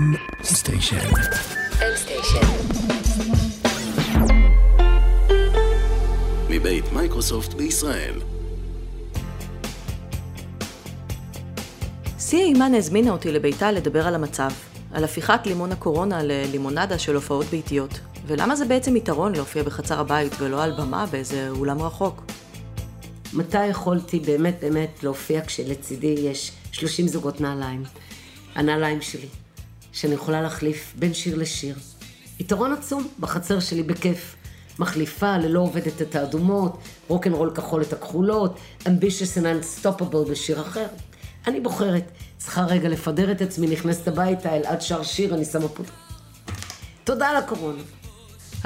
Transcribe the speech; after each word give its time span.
M 0.00 0.16
Station. 0.42 0.96
M 1.72 1.96
Station. 1.96 2.46
מבית 6.50 6.84
מייקרוסופט 6.92 7.54
בישראל. 7.54 8.14
סי 12.18 12.36
היימן 12.36 12.74
הזמינה 12.74 13.10
אותי 13.10 13.32
לביתה 13.32 13.72
לדבר 13.72 14.06
על 14.06 14.14
המצב, 14.14 14.50
על 14.92 15.04
הפיכת 15.04 15.40
לימון 15.46 15.72
הקורונה 15.72 16.22
ללימונדה 16.22 16.98
של 16.98 17.14
הופעות 17.14 17.46
ביתיות, 17.46 18.00
ולמה 18.26 18.56
זה 18.56 18.64
בעצם 18.64 18.96
יתרון 18.96 19.34
להופיע 19.34 19.62
בחצר 19.62 20.00
הבית 20.00 20.32
ולא 20.38 20.62
על 20.62 20.72
במה 20.80 21.06
באיזה 21.06 21.48
אולם 21.50 21.82
רחוק. 21.82 22.22
מתי 23.32 23.66
יכולתי 23.66 24.20
באמת 24.20 24.56
באמת 24.60 25.02
להופיע 25.02 25.44
כשלצידי 25.46 26.14
יש 26.18 26.52
30 26.72 27.08
זוגות 27.08 27.40
נעליים? 27.40 27.82
הנעליים 28.54 29.00
שלי, 29.00 29.28
שאני 29.92 30.14
יכולה 30.14 30.42
להחליף 30.42 30.92
בין 30.98 31.14
שיר 31.14 31.38
לשיר. 31.38 31.76
יתרון 32.40 32.72
עצום 32.72 33.08
בחצר 33.20 33.60
שלי 33.60 33.82
בכיף. 33.82 34.36
מחליפה 34.78 35.36
ללא 35.36 35.60
עובדת 35.60 36.02
את 36.02 36.14
האדומות, 36.14 36.78
רוקנרול 37.08 37.50
כחול 37.54 37.82
את 37.82 37.92
הכחולות, 37.92 38.58
ambitious 38.84 39.36
and 39.36 39.44
unstoppable 39.44 40.30
בשיר 40.30 40.60
אחר. 40.60 40.86
אני 41.46 41.60
בוחרת, 41.60 42.10
צריכה 42.38 42.64
רגע 42.64 42.88
לפדר 42.88 43.32
את 43.32 43.40
עצמי, 43.40 43.66
נכנסת 43.66 44.08
הביתה, 44.08 44.56
אלעד 44.56 44.80
שר 44.80 45.02
שיר, 45.02 45.34
אני 45.34 45.44
שמה 45.44 45.68
פה... 45.68 45.82
תודה 47.04 47.28
על 47.28 47.36
הקורונה. 47.36 47.82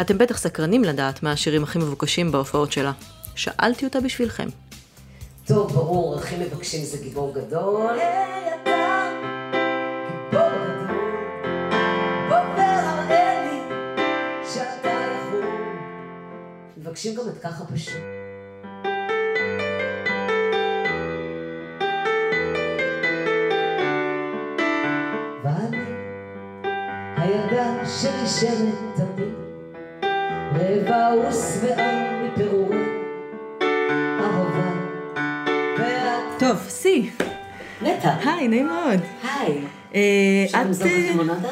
אתם 0.01 0.19
בטח 0.19 0.39
סקרנים 0.39 0.84
לדעת 0.84 1.23
מה 1.23 1.33
השירים 1.33 1.62
הכי 1.62 1.79
מבוקשים 1.79 2.33
בהופעות 2.33 2.73
שלה. 2.73 2.93
שאלתי 3.34 3.84
אותה 3.84 4.01
בשבילכם. 4.01 4.48
טוב, 5.47 5.73
ברור, 5.73 6.19
הכי 6.19 6.37
מבקשים 6.37 6.84
זה 6.84 6.98
גיבור 6.98 7.34
גדול. 7.34 7.98
היי 7.98 8.94
מבקשים 16.85 17.15
גם 17.15 17.23
את 17.29 17.39
ככה 17.43 17.65
פשוט. 17.65 17.95
ואני, 25.43 25.79
הילדה 27.17 27.87
שנשארת 27.87 28.75
תמיד, 28.97 29.35
רבע 30.55 31.29
ושבעה 31.29 32.23
מפירורי 32.23 32.85
אהבה. 33.93 34.73
טוב, 36.39 36.59
סי. 36.69 37.11
נטע. 37.83 38.15
היי, 38.25 38.49
נעים 38.49 38.67
מאוד. 38.67 39.01
היי. 39.23 39.61
אה, 39.95 40.43
אפשר 40.45 40.62
למזוג 40.62 40.87
אה, 40.87 40.99
לימונדה? 40.99 41.51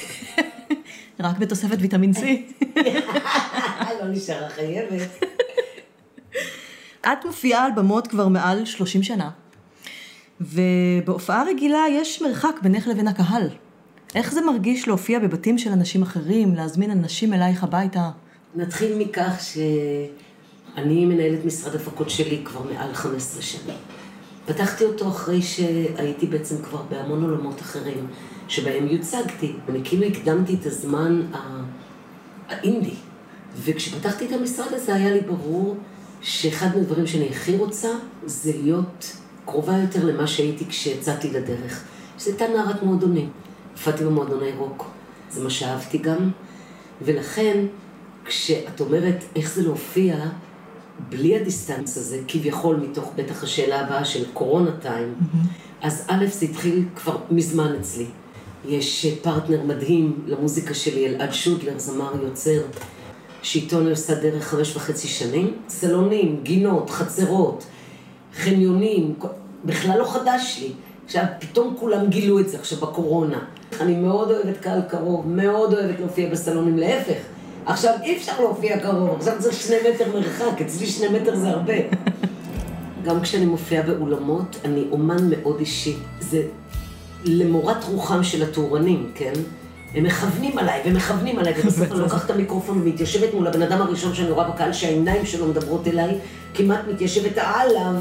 רק 1.20 1.38
בתוספת 1.38 1.76
ויטמין 1.80 2.12
C. 2.12 2.18
לא 4.08 4.14
נשארה 4.14 4.48
חייבת. 4.48 5.08
את 7.12 7.24
מופיעה 7.24 7.64
על 7.64 7.72
במות 7.76 8.06
כבר 8.06 8.28
מעל 8.28 8.64
30 8.64 9.02
שנה, 9.02 9.30
ובהופעה 10.40 11.44
רגילה 11.44 11.84
יש 11.90 12.22
מרחק 12.22 12.54
בינך 12.62 12.86
לבין 12.86 13.08
הקהל. 13.08 13.48
איך 14.14 14.32
זה 14.32 14.40
מרגיש 14.40 14.88
להופיע 14.88 15.18
בבתים 15.18 15.58
של 15.58 15.70
אנשים 15.70 16.02
אחרים, 16.02 16.54
להזמין 16.54 16.90
אנשים 16.90 17.34
אלייך 17.34 17.64
הביתה? 17.64 18.10
נתחיל 18.54 18.98
מכך 18.98 19.40
שאני 19.40 21.04
מנהלת 21.04 21.44
משרד 21.44 21.74
הפקות 21.74 22.10
שלי 22.10 22.42
כבר 22.44 22.62
מעל 22.62 22.94
15 22.94 23.42
שנה. 23.42 23.74
פתחתי 24.46 24.84
אותו 24.84 25.08
אחרי 25.08 25.42
שהייתי 25.42 26.26
בעצם 26.26 26.62
כבר 26.62 26.82
בהמון 26.82 27.24
עולמות 27.24 27.60
אחרים, 27.60 28.06
שבהם 28.48 28.86
יוצגתי. 28.86 29.52
אני 29.68 29.80
כאילו 29.84 30.06
הקדמתי 30.06 30.54
את 30.60 30.66
הזמן 30.66 31.22
האינדי. 32.48 32.94
וכשפתחתי 33.64 34.26
את 34.26 34.32
המשרד 34.32 34.72
הזה 34.72 34.94
היה 34.94 35.10
לי 35.10 35.20
ברור 35.20 35.76
שאחד 36.20 36.76
מהדברים 36.76 37.06
שאני 37.06 37.28
הכי 37.28 37.56
רוצה 37.56 37.88
זה 38.26 38.52
להיות 38.62 39.16
קרובה 39.44 39.76
יותר 39.76 40.04
למה 40.04 40.26
שהייתי 40.26 40.66
כשיצאתי 40.68 41.30
לדרך. 41.30 41.84
שזו 42.18 42.30
הייתה 42.30 42.48
נערת 42.48 42.82
מועדונים. 42.82 43.30
הופעתי 43.72 44.04
במועדוני 44.04 44.52
רוק, 44.52 44.90
זה 45.30 45.44
מה 45.44 45.50
שאהבתי 45.50 45.98
גם. 45.98 46.30
ולכן, 47.02 47.66
כשאת 48.24 48.80
אומרת 48.80 49.24
איך 49.36 49.54
זה 49.54 49.62
להופיע 49.62 50.16
בלי 51.08 51.36
ה 51.36 51.43
distance 51.43 51.96
הזה, 51.96 52.20
כביכול 52.28 52.76
מתוך 52.76 53.12
בטח 53.16 53.44
השאלה 53.44 53.80
הבאה 53.80 54.04
של 54.04 54.24
corona 54.32 54.70
time, 54.70 55.14
mm-hmm. 55.20 55.86
אז 55.86 56.04
א', 56.08 56.26
זה 56.26 56.46
התחיל 56.46 56.84
כבר 56.96 57.16
מזמן 57.30 57.74
אצלי. 57.80 58.06
יש 58.68 59.06
פרטנר 59.22 59.62
מדהים 59.62 60.24
למוזיקה 60.26 60.74
שלי, 60.74 61.06
אלעד 61.06 61.32
שודלר, 61.32 61.78
זמר 61.78 62.12
יוצר, 62.22 62.60
שאיתו 63.42 63.80
אני 63.80 63.90
עושה 63.90 64.14
דרך 64.14 64.44
חמש 64.44 64.76
וחצי 64.76 65.08
שנים. 65.08 65.56
סלונים, 65.68 66.40
גינות, 66.42 66.90
חצרות, 66.90 67.64
חניונים, 68.34 69.14
בכלל 69.64 69.98
לא 69.98 70.04
חדש 70.04 70.58
לי. 70.62 70.72
עכשיו, 71.04 71.24
פתאום 71.38 71.76
כולם 71.80 72.06
גילו 72.06 72.40
את 72.40 72.48
זה 72.48 72.58
עכשיו 72.58 72.78
בקורונה. 72.78 73.38
אני 73.80 73.96
מאוד 73.96 74.30
אוהבת 74.30 74.56
קהל 74.60 74.80
קרוב, 74.88 75.28
מאוד 75.28 75.74
אוהבת 75.74 76.00
להופיע 76.00 76.30
בסלונים, 76.30 76.78
להפך. 76.78 77.18
עכשיו, 77.66 77.94
אי 78.02 78.16
אפשר 78.16 78.40
להופיע 78.40 78.78
קרוב, 78.78 79.16
עכשיו 79.16 79.34
צריך 79.38 79.54
שני 79.54 79.76
מטר 79.90 80.12
מרחק, 80.14 80.60
אצלי 80.60 80.86
שני 80.86 81.18
מטר 81.18 81.36
זה 81.36 81.48
הרבה. 81.48 81.74
גם 83.04 83.20
כשאני 83.20 83.46
מופיעה 83.46 83.82
באולמות, 83.82 84.56
אני 84.64 84.84
אומן 84.90 85.30
מאוד 85.30 85.60
אישי. 85.60 85.96
זה 86.20 86.42
למורת 87.24 87.84
רוחם 87.84 88.22
של 88.22 88.42
הטורנים, 88.42 89.10
כן? 89.14 89.32
הם 89.94 90.04
מכוונים 90.04 90.58
עליי, 90.58 90.80
ומכוונים 90.86 91.38
עליי, 91.38 91.54
ובסוף 91.60 91.92
אני 91.92 92.00
לוקחת 92.00 92.24
את 92.24 92.30
המיקרופון 92.30 92.80
ומתיישבת 92.80 93.34
מול 93.34 93.46
הבן 93.46 93.62
אדם 93.62 93.82
הראשון 93.82 94.14
שאני 94.14 94.30
רואה 94.30 94.50
בקהל, 94.50 94.72
שהעיניים 94.72 95.26
שלו 95.26 95.46
מדברות 95.46 95.88
אליי, 95.88 96.18
כמעט 96.54 96.80
מתיישבת 96.92 97.38
עליו, 97.38 97.94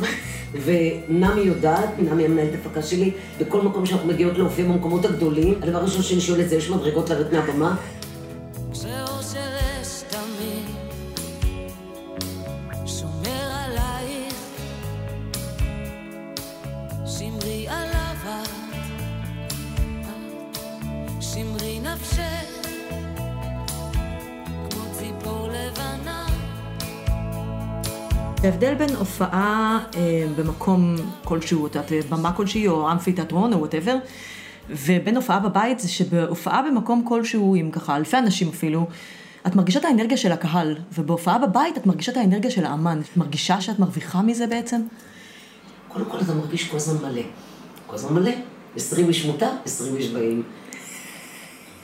ונמי 0.66 1.42
יודעת, 1.42 1.90
נמי 2.00 2.26
המנהלת 2.26 2.50
הפקה 2.62 2.82
שלי, 2.82 3.12
בכל 3.40 3.62
מקום 3.62 3.86
שאנחנו 3.86 4.08
מגיעות 4.08 4.38
להופיע 4.38 4.66
במקומות 4.66 5.06
הגדולים, 5.06 5.60
הדבר 5.62 5.78
הראשון 5.78 6.04
שאני 6.04 6.22
שואלת 6.22 6.50
זה, 6.50 6.56
יש 6.56 6.70
מדרגות 6.70 7.10
לרדת 7.10 7.34
מהבמה? 7.34 7.76
ההבדל 28.48 28.74
בין 28.74 28.96
הופעה 28.96 29.80
אה, 29.96 30.26
במקום 30.36 30.96
כלשהו, 31.24 31.68
את 31.68 31.76
יודעת, 31.76 32.10
במה 32.10 32.34
כלשהי, 32.34 32.68
או 32.68 32.92
אמפי 32.92 33.14
תיאטרון, 33.14 33.54
או 33.54 33.60
whatever, 33.60 33.96
ובין 34.70 35.16
הופעה 35.16 35.40
בבית, 35.40 35.80
זה 35.80 35.90
שבהופעה 35.90 36.62
במקום 36.62 37.06
כלשהו, 37.06 37.56
עם 37.56 37.72
ככה 37.72 37.96
אלפי 37.96 38.18
אנשים 38.18 38.50
אפילו, 38.50 38.88
את 39.48 39.56
מרגישה 39.56 39.80
את 39.80 39.86
האנרגיה 39.86 40.18
של 40.18 40.32
הקהל, 40.32 40.76
ובהופעה 40.98 41.38
בבית 41.38 41.78
את 41.78 41.86
מרגישה 41.86 42.12
את 42.12 42.18
האנרגיה 42.18 42.52
של 42.52 42.66
האמן. 42.66 43.02
את 43.12 43.18
מרגישה 43.18 43.62
שאת 43.62 43.80
מרוויחה 43.80 44.22
מזה 44.22 44.48
בעצם? 44.48 44.82
קודם 45.88 46.06
כל 46.06 46.18
אתה 46.20 46.34
מרגיש 46.34 46.70
כל 46.70 46.78
הזמן 46.78 47.10
מלא. 47.10 47.22
כל 47.88 47.96
הזמן 47.96 48.14
מלא. 48.14 48.32
עשרים 48.76 49.08
איש 49.08 49.26
מותר, 49.26 49.52
עשרים 49.66 49.96
איש 49.96 50.08
באים. 50.08 50.44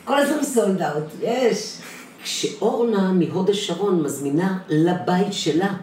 כל 0.06 0.20
הזמן 0.20 0.44
sold 0.44 0.82
out, 0.82 1.04
יש. 1.22 1.78
כשאורנה 2.24 3.12
מהוד 3.12 3.50
השרון 3.50 4.04
מזמינה 4.04 4.58
לבית 4.70 5.34
שלה, 5.34 5.74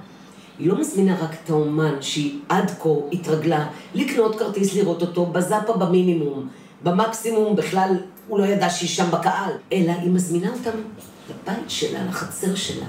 היא 0.61 0.69
לא 0.69 0.81
מזמינה 0.81 1.17
רק 1.21 1.37
את 1.45 1.51
האומן 1.51 1.95
שהיא 2.01 2.39
עד 2.49 2.71
כה 2.83 2.89
התרגלה 3.13 3.67
לקנות 3.95 4.39
כרטיס 4.39 4.75
לראות 4.75 5.03
אותו 5.03 5.27
בזאפה 5.27 5.73
במינימום, 5.73 6.49
במקסימום 6.83 7.57
בכלל 7.57 7.97
הוא 8.29 8.39
לא 8.39 8.45
ידע 8.45 8.71
שהיא 8.71 8.89
שם 8.89 9.11
בקהל, 9.11 9.53
אלא 9.73 9.93
היא 9.93 10.11
מזמינה 10.11 10.49
אותם 10.49 10.79
לבית 11.31 11.71
שלה, 11.71 11.99
לחצר 12.09 12.55
שלה, 12.55 12.87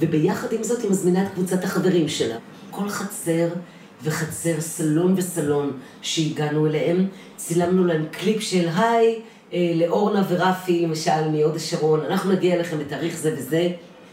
וביחד 0.00 0.52
עם 0.52 0.62
זאת 0.62 0.82
היא 0.82 0.90
מזמינה 0.90 1.22
את 1.22 1.28
קבוצת 1.34 1.64
החברים 1.64 2.08
שלה. 2.08 2.36
כל 2.70 2.88
חצר 2.88 3.48
וחצר, 4.02 4.60
סלון 4.60 5.14
וסלון 5.16 5.72
שהגענו 6.02 6.66
אליהם, 6.66 7.06
צילמנו 7.36 7.86
להם 7.86 8.04
קליפ 8.10 8.42
של 8.42 8.68
היי 8.76 9.20
אה, 9.52 9.72
לאורנה 9.74 10.24
ורפי 10.28 10.86
למשל 10.86 11.28
מהוד 11.32 11.56
השרון, 11.56 12.00
אנחנו 12.00 12.32
נגיע 12.32 12.54
אליכם 12.54 12.78
בתאריך 12.78 13.16
זה 13.16 13.34
וזה, 13.38 13.68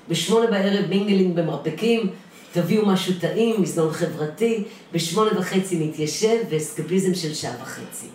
בשמונה 0.10 0.48
בערב 0.48 0.86
mingling 0.90 1.36
במרפקים, 1.36 2.10
תביאו 2.56 2.86
משהו 2.86 3.14
טעים, 3.20 3.62
מזנון 3.62 3.94
חברתי, 3.94 4.64
בשמונה 4.94 5.40
וחצי 5.40 5.88
נתיישב 5.88 6.38
ואסקפיזם 6.50 7.16
של 7.16 7.34
שעה 7.34 7.54
וחצי. 7.62 8.08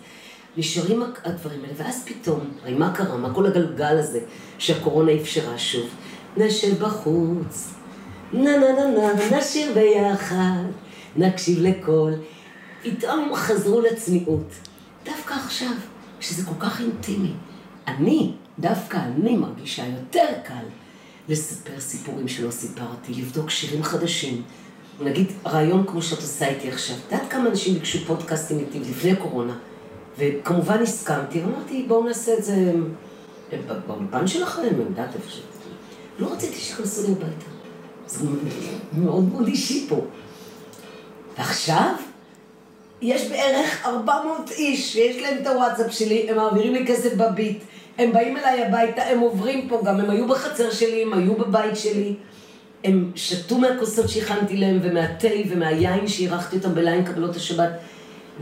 נשארים 0.57 1.03
הדברים 1.23 1.59
האלה, 1.63 1.73
ואז 1.77 2.05
פתאום, 2.05 2.39
הרי 2.63 2.73
מה 2.73 2.93
קרה? 2.95 3.17
מה 3.17 3.33
כל 3.33 3.45
הגלגל 3.45 3.97
הזה 3.97 4.19
שהקורונה 4.57 5.11
אפשרה 5.21 5.57
שוב? 5.57 5.89
נשב 6.37 6.83
בחוץ, 6.83 7.73
נה 8.33 8.57
נה 8.57 8.71
נה 8.71 8.87
נה, 8.87 9.37
נשיר 9.37 9.73
ביחד, 9.73 10.63
נקשיב 11.15 11.59
לקול. 11.61 12.13
פתאום 12.83 13.31
חזרו 13.35 13.81
לצניעות. 13.81 14.53
דווקא 15.05 15.33
עכשיו, 15.33 15.73
שזה 16.19 16.45
כל 16.45 16.55
כך 16.59 16.81
אינטימי, 16.81 17.33
אני, 17.87 18.31
דווקא 18.59 18.97
אני 18.97 19.37
מרגישה 19.37 19.83
יותר 19.85 20.27
קל 20.43 20.80
לספר 21.31 21.79
סיפורים 21.79 22.27
שלא 22.27 22.51
סיפרתי, 22.51 23.13
לבדוק 23.13 23.49
שירים 23.49 23.83
חדשים. 23.83 24.41
נגיד, 25.01 25.27
רעיון 25.45 25.87
כמו 25.87 26.01
שאת 26.01 26.17
עושה 26.17 26.47
איתי 26.47 26.69
עכשיו. 26.69 26.95
את 26.95 27.11
יודעת 27.11 27.31
כמה 27.31 27.49
אנשים 27.49 27.73
ביקשו 27.73 27.99
פודקאסטים 28.07 28.59
איתי 28.59 28.79
לפני 28.79 29.11
הקורונה? 29.11 29.57
וכמובן 30.17 30.81
הסכמתי, 30.81 31.43
אמרתי, 31.43 31.85
בואו 31.87 32.03
נעשה 32.03 32.37
את 32.37 32.43
זה 32.43 32.71
באולפן 33.87 34.27
שלכם, 34.27 34.61
יודעת 34.79 35.15
איפה 35.15 35.29
ש... 35.29 35.41
לא 36.19 36.33
רציתי 36.33 36.55
שיכנסו 36.55 37.01
לי 37.07 37.11
הביתה. 37.11 37.45
זה 38.07 38.25
מאוד 38.93 39.23
מאוד 39.23 39.47
אישי 39.47 39.85
פה. 39.89 40.05
ועכשיו, 41.37 41.93
יש 43.01 43.27
בערך 43.29 43.85
400 43.85 44.51
איש 44.51 44.93
שיש 44.93 45.17
להם 45.23 45.37
את 45.41 45.47
הוואטסאפ 45.47 45.93
שלי, 45.93 46.29
הם 46.29 46.35
מעבירים 46.35 46.73
לי 46.73 46.87
כסף 46.87 47.13
בביט, 47.13 47.63
הם 47.97 48.13
באים 48.13 48.37
אליי 48.37 48.65
הביתה, 48.65 49.03
הם 49.03 49.19
עוברים 49.19 49.67
פה, 49.69 49.81
גם 49.85 49.99
הם 49.99 50.09
היו 50.09 50.27
בחצר 50.27 50.71
שלי, 50.71 51.01
הם 51.01 51.13
היו 51.13 51.35
בבית 51.35 51.77
שלי, 51.77 52.15
הם 52.83 53.11
שתו 53.15 53.57
מהכוסות 53.57 54.09
שהכנתי 54.09 54.57
להם, 54.57 54.79
ומהתה 54.81 55.27
ומהיין 55.49 56.07
שאירחתי 56.07 56.55
אותם 56.55 56.75
בליין 56.75 57.05
קבלות 57.05 57.35
השבת, 57.35 57.69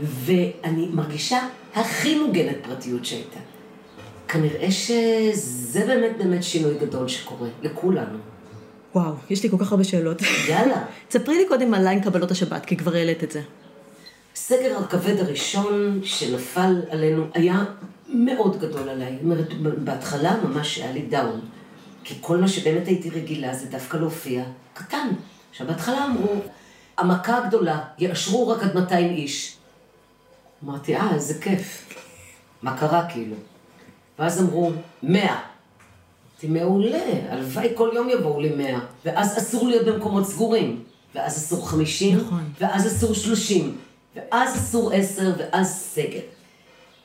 ואני 0.02 0.88
מרגישה 0.92 1.38
הכי 1.74 2.18
מוגנת 2.18 2.56
פרטיות 2.62 3.04
שהייתה. 3.04 3.40
כנראה 4.28 4.70
שזה 4.70 5.84
באמת 5.86 6.10
באמת 6.18 6.42
שינוי 6.42 6.74
גדול 6.80 7.08
שקורה, 7.08 7.48
לכולנו. 7.62 8.18
וואו, 8.94 9.12
יש 9.30 9.42
לי 9.42 9.50
כל 9.50 9.56
כך 9.60 9.70
הרבה 9.70 9.84
שאלות. 9.84 10.22
יאללה. 10.48 10.84
ספרי 11.10 11.36
לי 11.36 11.48
קודם 11.48 11.74
על 11.74 11.82
ליין 11.82 12.00
קבלות 12.00 12.30
השבת, 12.30 12.66
כי 12.66 12.76
כבר 12.76 12.94
העלית 12.94 13.24
את 13.24 13.30
זה. 13.30 13.40
הסגר 14.34 14.78
הכבד 14.78 15.20
הראשון 15.20 16.00
שנפל 16.04 16.80
עלינו 16.90 17.24
היה 17.34 17.64
מאוד 18.12 18.60
גדול 18.60 18.88
עליי. 18.88 19.12
זאת 19.12 19.22
אומרת, 19.24 19.78
בהתחלה 19.78 20.36
ממש 20.44 20.78
היה 20.78 20.92
לי 20.92 21.02
דאון. 21.02 21.40
כי 22.04 22.14
כל 22.20 22.36
מה 22.36 22.48
שבאמת 22.48 22.86
הייתי 22.86 23.10
רגילה 23.10 23.54
זה 23.54 23.66
דווקא 23.66 23.96
להופיע 23.96 24.44
קטן. 24.74 25.08
עכשיו, 25.50 25.66
בהתחלה 25.66 26.06
אמרו, 26.06 26.34
המכה 26.98 27.38
הגדולה, 27.38 27.80
יאשרו 27.98 28.48
רק 28.48 28.62
עד 28.62 28.74
200 28.74 29.10
איש. 29.10 29.56
אמרתי, 30.64 30.96
אה, 30.96 31.14
איזה 31.14 31.40
כיף. 31.40 31.94
מה 32.62 32.78
קרה 32.78 33.08
כאילו? 33.10 33.36
ואז 34.18 34.40
אמרו, 34.40 34.72
100. 35.02 35.22
אמרתי, 35.22 36.48
מעולה, 36.48 37.04
הלוואי 37.30 37.68
כל 37.74 37.90
יום 37.94 38.08
יבואו 38.10 38.40
לי 38.40 38.54
100. 38.56 38.80
ואז 39.04 39.38
אסור 39.38 39.68
להיות 39.68 39.86
במקומות 39.86 40.26
סגורים. 40.26 40.82
ואז 41.14 41.36
אסור 41.38 41.68
50, 41.68 42.18
נכון. 42.18 42.44
ואז 42.60 42.86
אסור 42.86 43.14
30, 43.14 43.76
ואז 44.16 44.56
אסור 44.56 44.92
10, 44.92 45.32
ואז 45.38 45.90
סגר. 45.94 46.20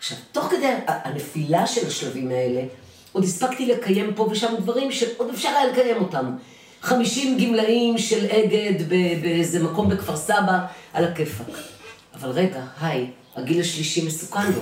עכשיו, 0.06 0.18
תוך 0.32 0.46
כדי 0.46 0.72
הנפילה 0.88 1.68
של 1.68 1.88
השלבים 1.88 2.30
האלה, 2.30 2.62
עוד 3.12 3.24
הספקתי 3.24 3.66
לקיים 3.66 4.14
פה 4.14 4.28
ושם 4.32 4.54
דברים 4.60 4.92
שעוד 4.92 5.30
אפשר 5.30 5.50
היה 5.50 5.66
לקיים 5.72 5.98
אותם. 5.98 6.36
50 6.82 7.38
גמלאים 7.38 7.98
של 7.98 8.26
אגד 8.26 8.90
באיזה 9.22 9.64
מקום 9.64 9.90
בכפר 9.90 10.18
סבא, 10.18 10.66
על 10.94 11.06
הכיפאק. 11.06 11.48
אבל 12.16 12.30
רגע, 12.30 12.62
היי, 12.82 13.12
הגיל 13.36 13.62
השלישי 13.62 14.08
מסוכן 14.08 14.52
לו. 14.52 14.62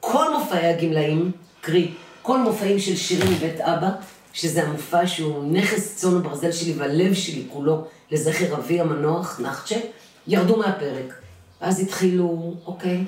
כל 0.00 0.38
מופעי 0.38 0.66
הגמלאים, 0.66 1.30
קרי, 1.60 1.90
כל 2.22 2.38
מופעים 2.38 2.78
של 2.78 2.96
שירים 2.96 3.32
מבית 3.32 3.60
אבא, 3.60 3.90
שזה 4.32 4.62
המופע 4.62 5.06
שהוא 5.06 5.52
נכס 5.52 5.96
צאן 5.96 6.16
הברזל 6.16 6.52
שלי 6.52 6.72
והלב 6.76 7.14
שלי 7.14 7.44
כולו 7.52 7.84
לזכר 8.10 8.54
אבי 8.54 8.80
המנוח, 8.80 9.40
נחצ'ה, 9.40 9.76
ירדו 10.26 10.56
מהפרק. 10.56 11.14
ואז 11.60 11.80
התחילו, 11.80 12.54
אוקיי, 12.66 13.04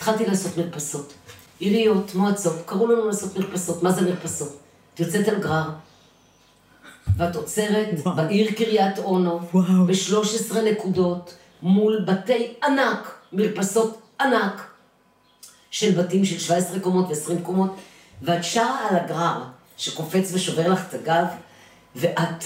התחלתי 0.00 0.26
לעשות 0.26 0.56
מרפסות. 0.56 1.12
עיריות, 1.58 2.14
מועצות, 2.14 2.56
קראו 2.66 2.86
לנו 2.86 3.06
לעשות 3.06 3.38
מרפסות. 3.38 3.82
מה 3.82 3.92
זה 3.92 4.02
מרפסות? 4.02 4.58
את 4.94 5.00
יוצאת 5.00 5.28
על 5.28 5.38
גרר, 5.40 5.70
ואת 7.16 7.36
עוצרת 7.36 7.88
וואו. 8.02 8.16
בעיר 8.16 8.52
קריית 8.52 8.98
אונו, 8.98 9.40
וואו. 9.52 9.86
ב-13 9.86 10.58
נקודות, 10.58 11.34
מול 11.62 12.04
בתי 12.06 12.52
ענק, 12.64 13.14
מרפסות 13.32 14.00
ענק, 14.20 14.62
של 15.70 16.02
בתים 16.02 16.24
של 16.24 16.38
17 16.38 16.80
קומות 16.80 17.06
ו-20 17.08 17.42
קומות, 17.42 17.76
ואת 18.22 18.44
שרה 18.44 18.88
על 18.88 18.96
הגרר 18.96 19.44
שקופץ 19.76 20.30
ושובר 20.32 20.68
לך 20.68 20.80
את 20.88 20.94
הגב, 20.94 21.26
ואת 21.96 22.44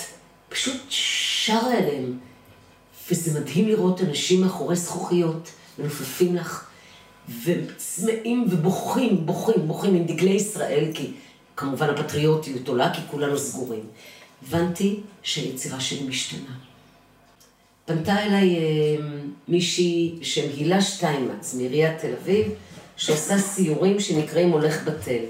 פשוט 0.49 0.81
שרה 0.89 1.79
אליהם. 1.79 2.19
וזה 3.11 3.41
מדהים 3.41 3.69
לראות 3.69 4.01
אנשים 4.01 4.41
מאחורי 4.41 4.77
זכוכיות, 4.77 5.51
מנופפים 5.79 6.37
לך, 6.37 6.65
וצמאים 7.45 8.47
ובוכים, 8.51 9.27
בוכים, 9.27 9.69
בוכים 9.69 9.95
עם 9.95 10.05
דגלי 10.05 10.31
ישראל, 10.31 10.91
כי 10.95 11.11
כמובן 11.57 11.91
הפטריוטיות 11.91 12.69
עולה, 12.69 12.95
כי 12.95 13.01
כולנו 13.11 13.39
סגורים. 13.39 13.83
הבנתי 14.49 15.01
שהיצירה 15.23 15.81
שלי 15.81 16.09
משתנה. 16.09 16.55
פנתה 17.85 18.23
אליי 18.23 18.57
אה, 18.57 18.63
מישהי 19.49 20.15
בשם 20.21 20.49
הילה 20.57 20.81
שטיינמץ 20.81 21.55
מעיריית 21.55 21.99
תל 21.99 22.13
אביב, 22.23 22.47
שעושה 22.97 23.39
סיורים 23.39 24.01
שנקראים 24.01 24.51
הולך 24.51 24.85
בתל. 24.85 25.25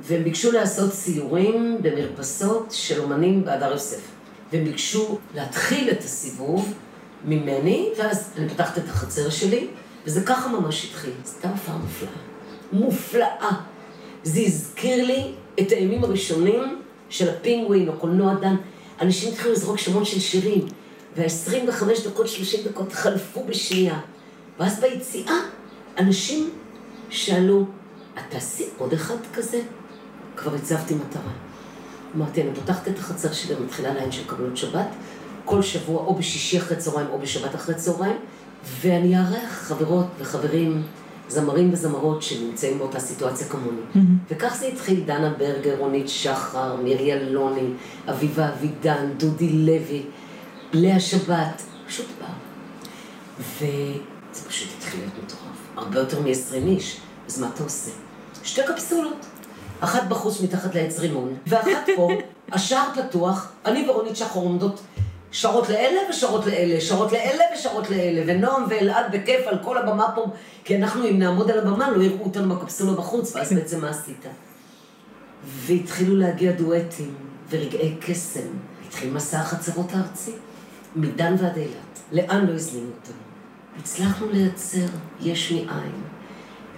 והם 0.00 0.24
ביקשו 0.24 0.52
לעשות 0.52 0.92
סיורים 0.92 1.78
במרפסות 1.82 2.66
של 2.70 3.00
אומנים 3.00 3.44
בהדר 3.44 3.70
יוסף. 3.70 4.00
והם 4.52 4.64
ביקשו 4.64 5.18
להתחיל 5.34 5.90
את 5.90 5.98
הסיבוב 5.98 6.74
ממני, 7.24 7.88
ואז 7.98 8.32
אני 8.36 8.48
פותחת 8.48 8.78
את 8.78 8.88
החצר 8.88 9.30
שלי, 9.30 9.66
וזה 10.06 10.22
ככה 10.26 10.48
ממש 10.48 10.84
התחיל. 10.84 11.12
זו 11.24 11.32
הייתה 11.34 11.48
הופעה 11.50 11.76
מופלאה. 11.76 12.10
מופלאה. 12.72 13.50
זה 14.22 14.40
הזכיר 14.40 15.06
לי 15.06 15.32
את 15.60 15.70
הימים 15.72 16.04
הראשונים 16.04 16.82
של 17.08 17.28
הפינגווין 17.28 17.88
או 17.88 17.92
קולנוע 17.92 18.34
דן. 18.34 18.56
אנשים 19.00 19.32
התחילו 19.32 19.52
לזרוק 19.52 19.78
שמות 19.78 20.06
של 20.06 20.20
שירים, 20.20 20.66
וה-25 21.16 21.84
דקות, 22.08 22.28
30 22.28 22.60
דקות 22.64 22.92
חלפו 22.92 23.44
בשנייה. 23.44 24.00
ואז 24.58 24.80
ביציאה, 24.80 25.34
אנשים 25.98 26.50
שאלו, 27.10 27.64
את 28.14 28.22
תעשי 28.28 28.64
עוד 28.78 28.92
אחד 28.92 29.14
כזה? 29.34 29.60
כבר 30.36 30.54
הצבתי 30.54 30.94
מטרה. 30.94 31.32
אמרתי, 32.16 32.42
אני 32.42 32.50
פותחת 32.54 32.88
את 32.88 32.98
החצר 32.98 33.32
שלי 33.32 33.54
ומתחילה 33.54 33.94
ליין 33.94 34.12
של 34.12 34.26
קבלות 34.26 34.56
שבת, 34.56 34.88
כל 35.44 35.62
שבוע, 35.62 36.04
או 36.04 36.14
בשישי 36.14 36.58
אחרי 36.58 36.76
צהריים 36.76 37.08
או 37.10 37.18
בשבת 37.18 37.54
אחרי 37.54 37.74
צהריים, 37.74 38.16
ואני 38.80 39.18
אארח 39.18 39.52
חברות 39.52 40.06
וחברים, 40.18 40.82
זמרים 41.28 41.72
וזמרות 41.72 42.22
שנמצאים 42.22 42.78
באותה 42.78 43.00
סיטואציה 43.00 43.46
כמוני. 43.48 43.80
וכך 44.30 44.56
זה 44.60 44.66
התחיל, 44.66 45.00
דנה 45.06 45.30
ברגר, 45.38 45.74
רונית 45.78 46.08
שחר, 46.08 46.76
מירי 46.76 47.12
אלוני, 47.12 47.68
אביבה 48.10 48.48
אבידן, 48.48 49.10
דודי 49.16 49.48
לוי, 49.48 50.02
לאה 50.72 51.00
שבת, 51.00 51.62
פשוט 51.86 52.06
באו. 52.20 52.28
וזה 53.38 54.48
פשוט 54.48 54.68
התחיל 54.78 55.00
להיות 55.00 55.12
מטורף. 55.24 55.42
הרבה 55.76 55.98
יותר 55.98 56.20
מ-20 56.20 56.54
איש, 56.54 57.00
אז 57.28 57.40
מה 57.40 57.48
אתה 57.54 57.62
עושה? 57.62 57.90
שתי 58.44 58.60
קפסולות. 58.68 59.26
אחת 59.80 60.02
בחוץ 60.08 60.40
מתחת 60.40 60.74
לעץ 60.74 60.98
רימון, 60.98 61.34
ואחת 61.46 61.86
פה, 61.96 62.08
השער 62.52 62.88
פתוח, 62.94 63.52
אני 63.64 63.90
ורונית 63.90 64.16
שחר 64.16 64.40
עומדות 64.40 64.80
שרות 65.32 65.68
לאלה 65.68 66.00
ושרות 66.10 66.46
לאלה, 66.46 66.80
שרות 66.80 67.12
לאלה 67.12 67.44
ושרות 67.54 67.90
לאלה, 67.90 68.22
ונועם 68.26 68.64
ואלעד 68.68 69.12
בכיף 69.12 69.46
על 69.46 69.58
כל 69.64 69.78
הבמה 69.78 70.12
פה, 70.14 70.26
כי 70.64 70.76
אנחנו, 70.76 71.08
אם 71.08 71.18
נעמוד 71.18 71.50
על 71.50 71.58
הבמה, 71.58 71.90
לא 71.90 72.02
יראו 72.02 72.24
אותנו 72.24 72.54
בקפסולה 72.54 72.92
בחוץ, 72.92 73.36
ואז 73.36 73.52
בעצם 73.52 73.80
מה 73.80 73.90
עשית? 73.90 74.26
והתחילו 75.44 76.16
להגיע 76.16 76.52
דואטים 76.52 77.14
ורגעי 77.50 77.96
קסם. 78.00 78.48
התחיל 78.88 79.10
מסע 79.10 79.40
החצרות 79.40 79.92
הארצי, 79.92 80.32
מדן 80.96 81.34
ועד 81.38 81.56
אילת. 81.56 81.98
לאן 82.12 82.46
לא 82.46 82.54
הזמינו 82.54 82.90
אותנו? 83.00 83.16
הצלחנו 83.78 84.26
לייצר 84.30 84.86
יש 85.20 85.52
מאין. 85.52 86.11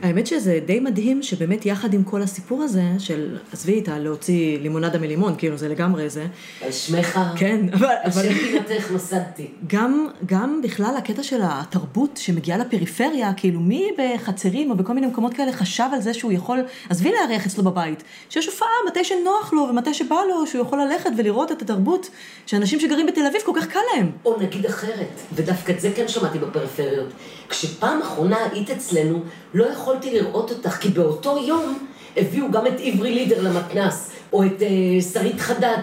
האמת 0.04 0.26
שזה 0.26 0.60
די 0.66 0.80
מדהים 0.80 1.22
שבאמת 1.22 1.66
יחד 1.66 1.94
עם 1.94 2.02
כל 2.02 2.22
הסיפור 2.22 2.62
הזה 2.62 2.82
של, 2.98 3.38
עזבי 3.52 3.72
איתה, 3.72 3.98
להוציא 3.98 4.58
לימונדה 4.58 4.98
מלימון, 4.98 5.34
כאילו 5.38 5.56
זה 5.56 5.68
לגמרי 5.68 6.10
זה. 6.10 6.26
על 6.64 6.72
שמך, 6.72 7.20
כן, 7.36 7.66
אבל, 7.72 7.86
על 7.86 7.96
אבל 8.04 8.22
שם 8.22 8.34
פינתך 8.34 8.90
נוסדתי. 8.90 9.48
גם, 9.66 10.08
גם 10.26 10.60
בכלל 10.62 10.94
הקטע 10.98 11.22
של 11.22 11.40
התרבות 11.42 12.16
שמגיעה 12.16 12.58
לפריפריה, 12.58 13.32
כאילו 13.36 13.60
מי 13.60 13.90
בחצרים 13.98 14.70
או 14.70 14.76
בכל 14.76 14.92
מיני 14.92 15.06
מקומות 15.06 15.34
כאלה 15.34 15.52
חשב 15.52 15.88
על 15.92 16.00
זה 16.00 16.14
שהוא 16.14 16.32
יכול, 16.32 16.64
עזבי 16.90 17.12
לארח 17.12 17.46
אצלו 17.46 17.64
בבית, 17.64 18.02
שיש 18.28 18.46
הופעה 18.46 18.68
מתי 18.88 19.04
שנוח 19.04 19.52
לו 19.52 19.66
ומתי 19.70 19.94
שבא 19.94 20.16
לו, 20.28 20.46
שהוא 20.46 20.62
יכול 20.62 20.80
ללכת 20.80 21.10
ולראות 21.16 21.52
את 21.52 21.62
התרבות 21.62 22.10
שאנשים 22.46 22.80
שגרים 22.80 23.06
בתל 23.06 23.26
אביב 23.26 23.40
כל 23.44 23.52
כך 23.56 23.66
קל 23.66 23.80
להם. 23.94 24.10
או 24.24 24.40
נגיד 24.40 24.66
אחרת, 24.66 25.20
ודווקא 25.32 25.72
את 25.72 25.80
זה 25.80 25.90
כן 25.96 26.08
שמעתי 26.08 26.38
בפריפריות. 26.38 27.08
כשפעם 27.48 28.02
אחרונה 28.02 28.36
היית 28.52 28.70
אצלנו, 28.70 29.22
לא 29.54 29.72
יכולתי 29.94 30.20
לראות 30.20 30.50
אותך, 30.50 30.70
כי 30.70 30.88
באותו 30.88 31.38
יום 31.46 31.86
הביאו 32.16 32.50
גם 32.50 32.66
את 32.66 32.72
עברי 32.82 33.14
לידר 33.14 33.42
למתנ"ס, 33.42 34.10
או 34.32 34.44
את 34.44 34.62
אה, 34.62 35.02
שרית 35.12 35.40
חדד 35.40 35.78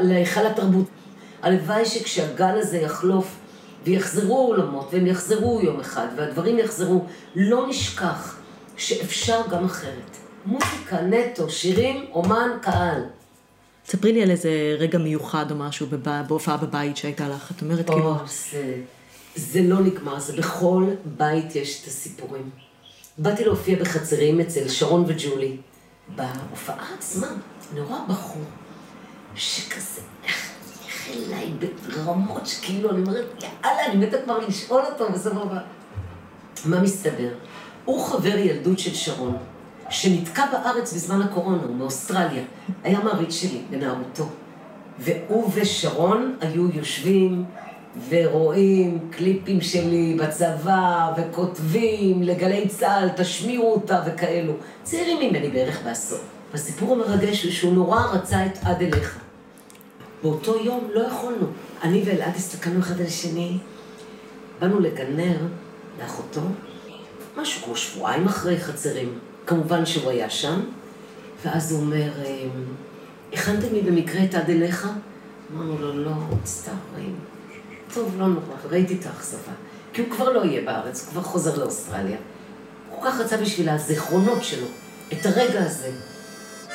להיכל 0.00 0.46
התרבות. 0.46 0.86
הלוואי 1.42 1.84
שכשהגל 1.84 2.58
הזה 2.58 2.78
יחלוף, 2.78 3.36
ויחזרו 3.84 4.38
האולמות, 4.38 4.88
והם 4.92 5.06
יחזרו 5.06 5.60
יום 5.62 5.80
אחד, 5.80 6.06
והדברים 6.16 6.58
יחזרו, 6.58 7.04
לא 7.36 7.66
נשכח 7.68 8.36
שאפשר 8.76 9.40
גם 9.50 9.64
אחרת. 9.64 10.16
מוזיקה 10.46 11.00
נטו, 11.00 11.50
שירים, 11.50 12.04
אומן, 12.12 12.50
קהל. 12.62 13.02
ספרי 13.86 14.12
לי 14.12 14.22
על 14.22 14.30
איזה 14.30 14.76
רגע 14.78 14.98
מיוחד 14.98 15.50
או 15.50 15.56
משהו 15.56 15.86
בב- 15.86 16.22
בהופעה 16.28 16.56
בבית 16.56 16.96
שהייתה 16.96 17.28
לך. 17.28 17.50
את 17.56 17.62
אומרת 17.62 17.86
כאילו... 17.90 18.08
או, 18.08 18.14
זה, 18.26 18.74
זה 19.34 19.62
לא 19.62 19.80
נגמר, 19.80 20.20
זה 20.20 20.36
בכל 20.36 20.84
בית 21.04 21.56
יש 21.56 21.82
את 21.82 21.86
הסיפורים. 21.86 22.50
באתי 23.18 23.44
להופיע 23.44 23.78
בחצרים 23.78 24.40
אצל 24.40 24.68
שרון 24.68 25.04
וג'ולי. 25.06 25.56
בהופעה 26.16 26.94
עצמה, 26.98 27.26
אני 27.72 27.80
רואה 27.80 28.00
בחור 28.08 28.42
שכזה, 29.34 30.00
איך 30.24 30.50
אליי 31.10 31.52
ברמות 31.88 32.46
שכאילו, 32.46 32.90
אני 32.90 33.02
אומרת, 33.02 33.24
יאללה, 33.42 33.86
אני 33.86 34.06
מתה 34.06 34.16
כבר 34.24 34.38
לשאול 34.38 34.82
אותו, 34.92 35.12
וסבבה. 35.12 35.58
מה 36.64 36.80
מסתבר? 36.82 37.28
הוא 37.84 38.04
חבר 38.06 38.36
ילדות 38.38 38.78
של 38.78 38.94
שרון, 38.94 39.36
שנתקע 39.90 40.46
בארץ 40.52 40.92
בזמן 40.92 41.22
הקורונה, 41.22 41.62
הוא 41.62 41.76
מאוסטרליה. 41.76 42.42
היה 42.84 43.00
מעריץ 43.00 43.34
שלי 43.34 43.62
בנערותו. 43.70 44.28
והוא 44.98 45.50
ושרון 45.54 46.36
היו 46.40 46.68
יושבים 46.70 47.44
ורואים 48.08 48.98
קליפים 49.10 49.60
שלי 49.60 50.16
בצבא, 50.20 51.12
וכותבים 51.16 52.22
לגלי 52.22 52.68
צה"ל, 52.68 53.08
תשמיעו 53.16 53.72
אותה 53.72 54.02
וכאלו. 54.06 54.52
צעירים 54.82 55.30
ממני 55.30 55.48
בערך 55.48 55.82
בעשור. 55.84 56.18
והסיפור 56.52 56.92
המרגש 56.94 57.42
הוא 57.42 57.52
שהוא 57.52 57.72
נורא 57.72 58.00
רצה 58.00 58.46
את 58.46 58.58
עד 58.62 58.82
אליך. 58.82 59.18
באותו 60.22 60.56
יום 60.64 60.88
לא 60.94 61.00
יכולנו. 61.00 61.46
אני 61.82 62.02
ואלעד 62.06 62.36
הסתכלנו 62.36 62.80
אחד 62.80 63.00
על 63.00 63.06
השני, 63.06 63.58
באנו 64.60 64.80
לגנר 64.80 65.36
לאחותו, 66.00 66.40
משהו 67.36 67.62
כמו 67.64 67.76
שבועיים 67.76 68.26
אחרי 68.26 68.60
חצרים. 68.60 69.18
כמובן 69.46 69.86
שהוא 69.86 70.10
היה 70.10 70.30
שם, 70.30 70.60
ואז 71.44 71.72
הוא 71.72 71.80
אומר, 71.80 72.12
"אמ, 72.26 72.50
הכנתם 73.32 73.72
לי 73.72 73.80
במקרה 73.80 74.24
את 74.24 74.34
עד 74.34 74.50
אליך? 74.50 74.88
אמרנו 75.54 75.78
לו, 75.78 76.04
לא, 76.04 76.10
מצטערים. 76.42 77.16
טוב, 77.94 78.14
לא 78.18 78.26
נורא, 78.26 78.54
ראיתי 78.70 78.96
את 79.00 79.06
האכזבה. 79.06 79.52
כי 79.92 80.02
הוא 80.02 80.10
כבר 80.10 80.32
לא 80.32 80.44
יהיה 80.44 80.62
בארץ, 80.64 81.04
הוא 81.04 81.10
כבר 81.12 81.22
חוזר 81.22 81.58
לאוסטרליה. 81.58 82.16
הוא 82.90 83.02
כל 83.02 83.10
כך 83.10 83.20
רצה 83.20 83.36
בשביל 83.36 83.68
הזיכרונות 83.68 84.44
שלו, 84.44 84.66
את 85.12 85.26
הרגע 85.26 85.60
הזה. 85.60 85.90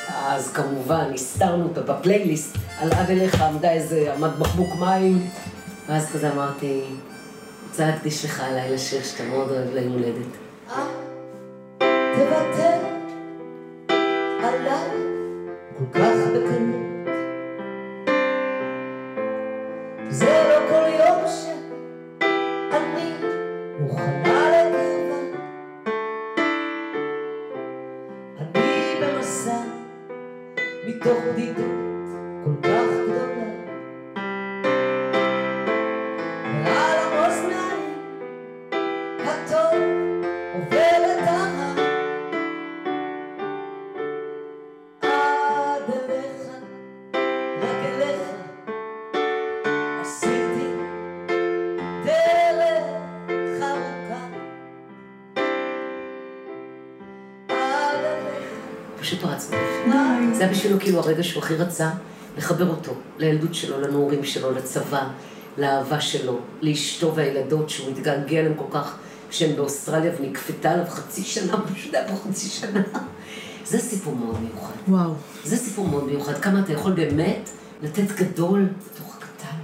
אז 0.08 0.52
כמובן, 0.52 1.10
הסתרנו 1.14 1.64
אותה 1.64 1.80
בפלייליסט, 1.80 2.56
על 2.78 2.92
עד 2.92 3.10
אליך 3.10 3.40
עמדה 3.40 3.72
איזה, 3.72 4.14
עמד 4.14 4.30
בקבוק 4.38 4.74
מים, 4.80 5.30
ואז 5.88 6.06
כזה 6.12 6.32
אמרתי, 6.32 6.82
רוצה 7.68 7.86
להקדיש 7.86 8.24
לך 8.24 8.40
הלילה 8.40 8.78
שיר 8.78 9.02
שאתה 9.02 9.24
מאוד 9.24 9.50
אוהב 9.50 9.74
ליום 9.74 9.92
הולדת. 9.92 10.36
תוותר 11.78 12.78
עליי 14.42 14.90
כל 15.78 15.84
כך 15.92 16.12
בקלות. 16.34 16.75
פשוט 59.06 59.22
בפנים. 59.22 60.34
זה 60.34 60.42
היה 60.42 60.52
בשבילו 60.52 60.80
כאילו 60.80 60.98
הרגע 60.98 61.22
שהוא 61.22 61.42
הכי 61.42 61.54
רצה 61.54 61.90
לחבר 62.38 62.68
אותו 62.68 62.92
לילדות 63.18 63.54
שלו, 63.54 63.80
לנעורים 63.80 64.24
שלו, 64.24 64.52
לצבא, 64.52 65.08
לאהבה 65.58 66.00
שלו, 66.00 66.38
לאשתו 66.62 67.14
והילדות 67.14 67.70
שהוא 67.70 67.90
התגעגע 67.90 68.40
אליהם 68.40 68.54
כל 68.54 68.64
כך 68.70 68.96
כשהם 69.30 69.56
באוסטרליה 69.56 70.12
ונכפתה 70.20 70.70
עליו 70.70 70.84
חצי 70.88 71.22
שנה, 71.22 71.60
פשוט 71.74 71.94
היה 71.94 72.08
פה 72.08 72.14
חצי 72.28 72.48
שנה. 72.48 72.82
זה 73.64 73.78
סיפור 73.78 74.14
מאוד 74.14 74.36
מיוחד. 74.40 74.72
וואו. 74.88 75.14
זה 75.44 75.56
סיפור 75.56 75.88
מאוד 75.88 76.04
מיוחד. 76.04 76.38
כמה 76.38 76.60
אתה 76.60 76.72
יכול 76.72 76.92
באמת 76.92 77.50
לתת 77.82 78.12
גדול 78.16 78.68
בתוך 78.92 79.16
הקטן. 79.16 79.56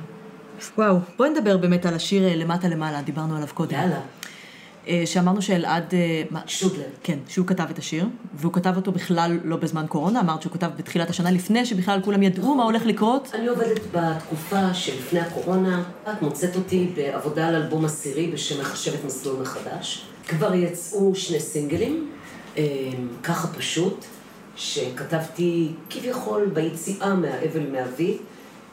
וואו. 0.79 0.99
בואי 1.17 1.31
נדבר 1.31 1.57
באמת 1.57 1.87
על 1.87 1.95
השיר 1.95 2.29
אה, 2.29 2.37
למטה 2.37 2.69
למעלה, 2.69 3.03
דיברנו 3.03 3.37
עליו 3.37 3.49
קודם. 3.55 3.73
יאללה, 3.73 4.01
שאמרנו 5.05 5.43
שאלעד... 5.43 5.95
אה, 5.95 6.41
שודלר. 6.47 6.89
כן, 7.03 7.19
שהוא 7.29 7.47
כתב 7.47 7.67
את 7.71 7.79
השיר, 7.79 8.07
והוא 8.35 8.53
כתב 8.53 8.73
אותו 8.77 8.93
בכלל 8.93 9.39
לא 9.45 9.57
בזמן 9.57 9.87
קורונה, 9.89 10.21
אמרת 10.21 10.43
שהוא 10.43 10.53
כתב 10.53 10.71
בתחילת 10.77 11.11
השנה, 11.11 11.31
לפני 11.31 11.67
שבכלל 11.67 12.01
כולם 12.05 12.23
ידעו 12.23 12.55
מה 12.55 12.65
הולך 12.65 12.87
לקרות. 12.87 13.31
אני 13.35 13.47
עובדת 13.47 13.81
בתקופה 13.93 14.75
שלפני 14.75 15.21
הקורונה, 15.21 15.83
את 16.11 16.23
מוצאת 16.23 16.57
אותי 16.57 16.93
בעבודה 16.97 17.49
על 17.49 17.55
אלבום 17.55 17.85
עשירי 17.85 18.31
בשם 18.31 18.61
מחשבת 18.61 19.05
מסלול 19.05 19.41
מחדש. 19.41 20.07
כבר 20.29 20.55
יצאו 20.55 21.15
שני 21.15 21.41
סינגלים, 21.41 22.11
אה, 22.57 22.65
ככה 23.23 23.49
פשוט, 23.49 24.05
שכתבתי 24.57 25.73
כביכול 25.91 26.51
ביציאה 26.55 27.15
מהאבל 27.15 27.67
מאבי, 27.73 28.19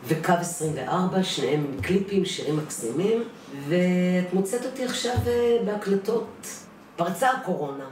וקו 0.03 0.33
24, 0.33 1.23
שניהם 1.23 1.77
קליפים, 1.81 2.25
שירים 2.25 2.57
מקסימים, 2.57 3.23
ואת 3.67 4.33
מוצאת 4.33 4.65
אותי 4.65 4.85
עכשיו 4.85 5.15
אה, 5.27 5.57
בהקלטות. 5.65 6.47
פרצה 6.95 7.29
הקורונה, 7.29 7.85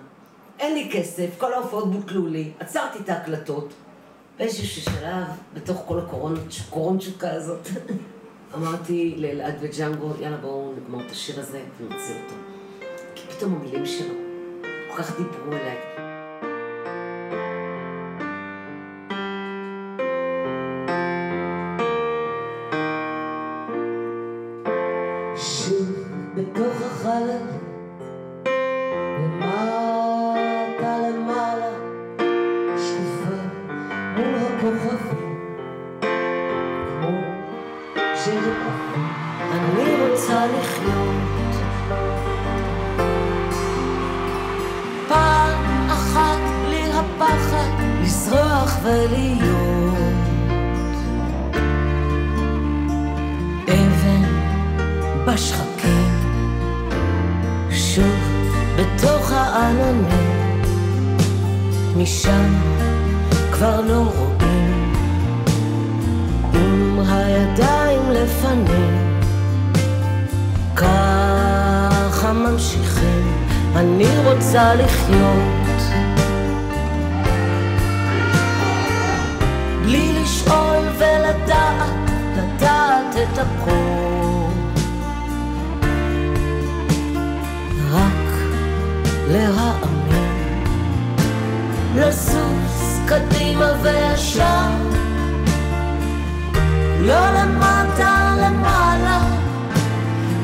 אין 0.60 0.74
לי 0.74 0.90
כסף, 0.94 1.30
כל 1.38 1.54
ההופעות 1.54 1.92
בוטלו 1.92 2.28
לי, 2.28 2.52
עצרתי 2.60 3.00
את 3.00 3.10
ההקלטות. 3.10 3.74
באיזשהו 4.40 4.82
שלב, 4.82 5.26
בתוך 5.54 5.84
כל 5.88 6.00
הקורונצ'וקה 6.00 7.32
הזאת, 7.32 7.68
אמרתי 8.56 9.16
לאלעד 9.18 9.56
וג'אנגו, 9.60 10.14
יאללה 10.20 10.38
בואו 10.38 10.74
נגמור 10.78 11.02
את 11.02 11.12
השיר 11.12 11.40
הזה 11.40 11.62
ונוציא 11.80 12.16
אותו. 12.24 12.36
כי 13.16 13.24
פתאום 13.28 13.56
המילים 13.56 13.86
שלו 13.86 14.14
כל 14.92 15.04
כך 15.04 15.18
דיברו 15.18 15.52
אליי. 15.52 16.07
עם 67.38 67.44
הידיים 67.44 68.12
לפנים 68.12 69.20
ככה 70.75 72.34
ממשיכים 72.34 73.48
אני 73.75 74.08
רוצה 74.25 74.75
לחיות. 74.75 75.88
בלי 79.82 80.13
לשאול 80.22 80.84
ולדעת, 80.98 82.12
לדעת 82.38 83.15
את 83.15 83.38
הכל. 83.38 84.51
רק 87.91 88.34
להאמין, 89.27 90.63
לזוז 91.96 93.00
קדימה 93.08 93.72
וישר, 93.84 94.97
לא 97.01 97.32
למטה 97.32 98.36
למעלה, 98.42 99.20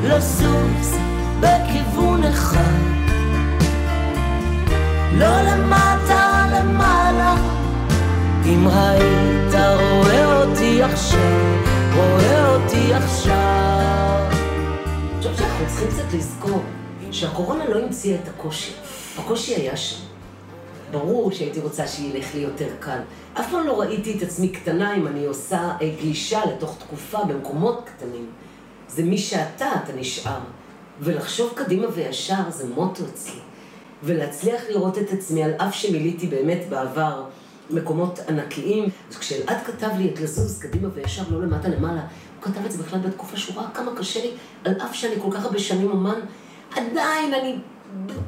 לזוז 0.04 0.96
בכיוון 1.40 2.24
אחד. 2.24 2.80
לא 5.12 5.42
למטה 5.42 6.46
למעלה. 6.52 7.36
אם 8.46 8.68
היית 8.68 9.54
רואה 9.54 10.42
אותי 10.42 10.82
עכשיו, 10.82 11.20
רואה 11.94 12.54
אותי 12.54 12.94
עכשיו. 12.94 14.28
אני 14.30 15.18
חושבת 15.18 15.36
שאנחנו 15.36 15.66
צריכים 15.66 15.88
קצת 15.88 16.14
לזכור 16.14 16.62
שהקורונה 17.14 17.68
לא 17.68 17.78
המציאה 17.78 18.18
את 18.22 18.28
הקושי. 18.28 18.72
הקושי 19.18 19.54
היה 19.54 19.76
שם. 19.76 20.13
ברור 20.94 21.32
שהייתי 21.32 21.60
רוצה 21.60 21.86
שילך 21.86 22.34
לי 22.34 22.40
יותר 22.40 22.68
קל. 22.80 22.98
אף 23.34 23.50
פעם 23.50 23.66
לא 23.66 23.80
ראיתי 23.80 24.16
את 24.16 24.22
עצמי 24.22 24.48
קטנה 24.48 24.96
אם 24.96 25.06
אני 25.06 25.26
עושה 25.26 25.72
אה, 25.82 25.90
גלישה 26.00 26.40
לתוך 26.44 26.76
תקופה 26.78 27.24
במקומות 27.24 27.82
קטנים. 27.84 28.26
זה 28.88 29.02
מי 29.02 29.18
שאתה, 29.18 29.66
אתה 29.84 29.92
נשאר. 29.96 30.38
ולחשוב 31.00 31.52
קדימה 31.54 31.86
וישר 31.94 32.50
זה 32.50 32.68
מוטו 32.74 33.04
אצלי. 33.04 33.40
ולהצליח 34.02 34.62
לראות 34.68 34.98
את 34.98 35.12
עצמי 35.12 35.44
על 35.44 35.52
אף 35.54 35.74
שמילאתי 35.74 36.26
באמת 36.26 36.60
בעבר 36.68 37.24
מקומות 37.70 38.18
ענקיים. 38.28 38.88
אז 39.10 39.16
כשאלעד 39.16 39.56
כתב 39.66 39.90
לי 39.98 40.10
את 40.10 40.20
לזוז 40.20 40.58
קדימה 40.58 40.88
וישר, 40.94 41.22
לא 41.30 41.42
למטה 41.42 41.68
למעלה, 41.68 42.00
הוא 42.00 42.42
כתב 42.42 42.64
את 42.66 42.72
זה 42.72 42.82
בכלל 42.82 43.00
בתקופה 43.00 43.36
שהוא 43.36 43.56
ראה 43.56 43.70
כמה 43.74 43.90
קשה 43.96 44.20
לי, 44.20 44.30
על 44.64 44.74
אף 44.84 44.94
שאני 44.94 45.14
כל 45.22 45.28
כך 45.32 45.44
הרבה 45.44 45.58
שנים 45.58 45.90
אומן, 45.90 46.20
עדיין 46.76 47.34
אני 47.34 47.56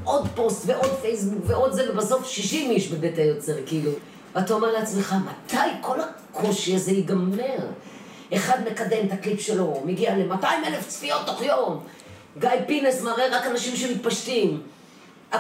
עוד 0.05 0.29
פוסט 0.35 0.63
ועוד 0.67 0.91
פייסבוק 1.03 1.45
ועוד 1.47 1.73
זה, 1.73 1.93
ובסוף 1.93 2.27
60 2.27 2.71
איש 2.71 2.89
בבית 2.89 3.19
היוצר, 3.19 3.53
כאילו. 3.67 3.91
ואתה 4.35 4.55
אומר 4.55 4.73
לעצמך, 4.73 5.15
מתי 5.47 5.57
כל 5.81 5.99
הקושי 6.01 6.75
הזה 6.75 6.91
ייגמר? 6.93 7.57
אחד 8.35 8.59
מקדם 8.71 9.07
את 9.07 9.13
הקליפ 9.13 9.41
שלו, 9.41 9.83
מגיע 9.85 10.17
ל-200 10.17 10.47
אלף 10.67 10.89
צפיות 10.89 11.27
תוך 11.27 11.43
יום. 11.43 11.81
גיא 12.39 12.51
פינס 12.67 13.03
מראה 13.03 13.39
רק 13.39 13.47
אנשים 13.47 13.77
שמתפשטים. 13.77 14.63
הכ- 15.33 15.37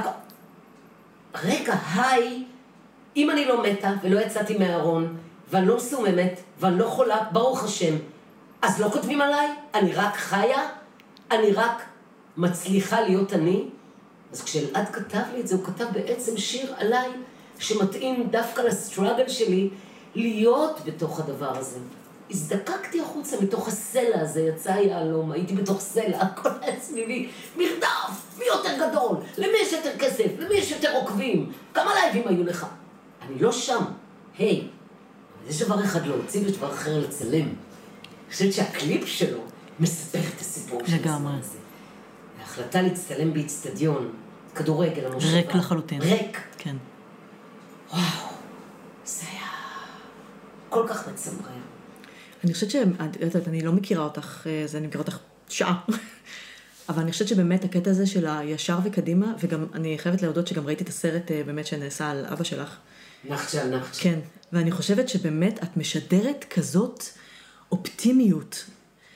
רגע, 1.44 1.74
היי, 1.94 2.44
אם 3.16 3.30
אני 3.30 3.44
לא 3.44 3.62
מתה 3.62 3.90
ולא 4.02 4.20
יצאתי 4.20 4.58
מהארון, 4.58 5.16
ואני 5.50 5.66
לא 5.66 5.76
מסוממת, 5.76 6.40
ואני 6.60 6.78
לא 6.78 6.84
חולה, 6.88 7.18
ברוך 7.32 7.64
השם, 7.64 7.94
אז 8.62 8.80
לא 8.80 8.88
כותבים 8.88 9.20
עליי? 9.20 9.48
אני 9.74 9.92
רק 9.92 10.16
חיה? 10.16 10.68
אני 11.30 11.52
רק 11.52 11.82
מצליחה 12.36 13.00
להיות 13.00 13.32
אני? 13.32 13.64
אז 14.32 14.42
כשאלעד 14.42 14.88
כתב 14.92 15.22
לי 15.34 15.40
את 15.40 15.48
זה, 15.48 15.54
הוא 15.54 15.64
כתב 15.64 15.84
בעצם 15.92 16.36
שיר 16.36 16.74
עליי, 16.76 17.08
שמתאים 17.58 18.28
דווקא 18.30 18.60
לסטראגל 18.60 19.28
שלי, 19.28 19.68
להיות 20.14 20.80
בתוך 20.84 21.20
הדבר 21.20 21.58
הזה. 21.58 21.78
הזדקקתי 22.30 23.00
החוצה 23.00 23.36
מתוך 23.42 23.68
הסלע 23.68 24.20
הזה, 24.20 24.40
יצא 24.40 24.70
יהלום, 24.70 25.32
הייתי 25.32 25.54
בתוך 25.54 25.80
סלע, 25.80 26.20
הכל 26.20 26.48
היה 26.60 26.80
סביבי, 26.80 27.28
מרדף, 27.56 28.38
מי 28.38 28.44
יותר 28.46 28.88
גדול, 28.88 29.16
למי 29.38 29.58
יש 29.62 29.72
יותר 29.72 29.98
כסף, 29.98 30.26
למי 30.38 30.54
יש 30.54 30.70
יותר 30.70 30.96
עוקבים, 30.96 31.52
כמה 31.74 31.94
לייבים 31.94 32.28
היו 32.28 32.44
לך? 32.44 32.66
אני 33.22 33.38
לא 33.38 33.52
שם, 33.52 33.84
היי, 34.38 34.68
יש 35.48 35.62
דבר 35.62 35.84
אחד 35.84 36.06
להוציא 36.06 36.40
ויש 36.40 36.52
דבר 36.52 36.72
אחר 36.72 36.98
לצלם. 36.98 37.40
אני 37.40 38.32
חושבת 38.32 38.52
שהקליפ 38.52 39.06
שלו 39.06 39.40
מספר 39.80 40.18
את 40.36 40.40
הסיפור 40.40 40.80
של 40.86 40.94
לגמרי. 40.94 41.32
ההחלטה 42.58 42.82
להצטלם 42.82 43.32
באיצטדיון, 43.32 44.12
כדורגל, 44.54 45.06
המושבה. 45.06 45.32
ריק 45.32 45.54
לחלוטין. 45.54 46.02
ריק. 46.02 46.40
כן. 46.58 46.76
וואו, 47.90 48.02
זה 49.04 49.22
היה 49.32 49.48
כל 50.68 50.86
כך 50.88 51.08
מצמרר. 51.08 51.52
אני 52.44 52.54
חושבת 52.54 52.70
ש... 52.70 52.76
את 52.76 53.20
יודעת, 53.20 53.48
אני 53.48 53.60
לא 53.60 53.72
מכירה 53.72 54.04
אותך, 54.04 54.46
אה, 54.46 54.62
זה, 54.66 54.78
אני 54.78 54.86
מכירה 54.86 55.02
אותך 55.02 55.18
שעה. 55.48 55.80
אבל 56.88 57.02
אני 57.02 57.12
חושבת 57.12 57.28
שבאמת 57.28 57.64
הקטע 57.64 57.90
הזה 57.90 58.06
של 58.06 58.26
הישר 58.26 58.78
וקדימה, 58.84 59.34
וגם 59.40 59.66
אני 59.74 59.98
חייבת 59.98 60.22
להודות 60.22 60.46
שגם 60.46 60.66
ראיתי 60.66 60.84
את 60.84 60.88
הסרט 60.88 61.30
אה, 61.30 61.42
באמת 61.46 61.66
שנעשה 61.66 62.10
על 62.10 62.26
אבא 62.26 62.44
שלך. 62.44 62.76
נחצ'ה 63.28 63.62
על 63.62 63.76
נחצ'ה. 63.76 64.02
כן, 64.02 64.18
ואני 64.52 64.70
חושבת 64.70 65.08
שבאמת 65.08 65.62
את 65.62 65.76
משדרת 65.76 66.44
כזאת 66.50 67.04
אופטימיות. 67.72 68.64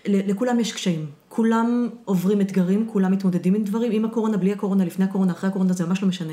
לכולם 0.06 0.60
יש 0.60 0.72
קשיים, 0.72 1.06
כולם 1.28 1.88
עוברים 2.04 2.40
אתגרים, 2.40 2.88
כולם 2.92 3.12
מתמודדים 3.12 3.54
עם 3.54 3.64
דברים, 3.64 3.92
עם 3.92 4.04
הקורונה, 4.04 4.36
בלי 4.36 4.52
הקורונה, 4.52 4.84
לפני 4.84 5.04
הקורונה, 5.04 5.32
אחרי 5.32 5.50
הקורונה, 5.50 5.72
זה 5.72 5.86
ממש 5.86 6.02
לא 6.02 6.08
משנה. 6.08 6.32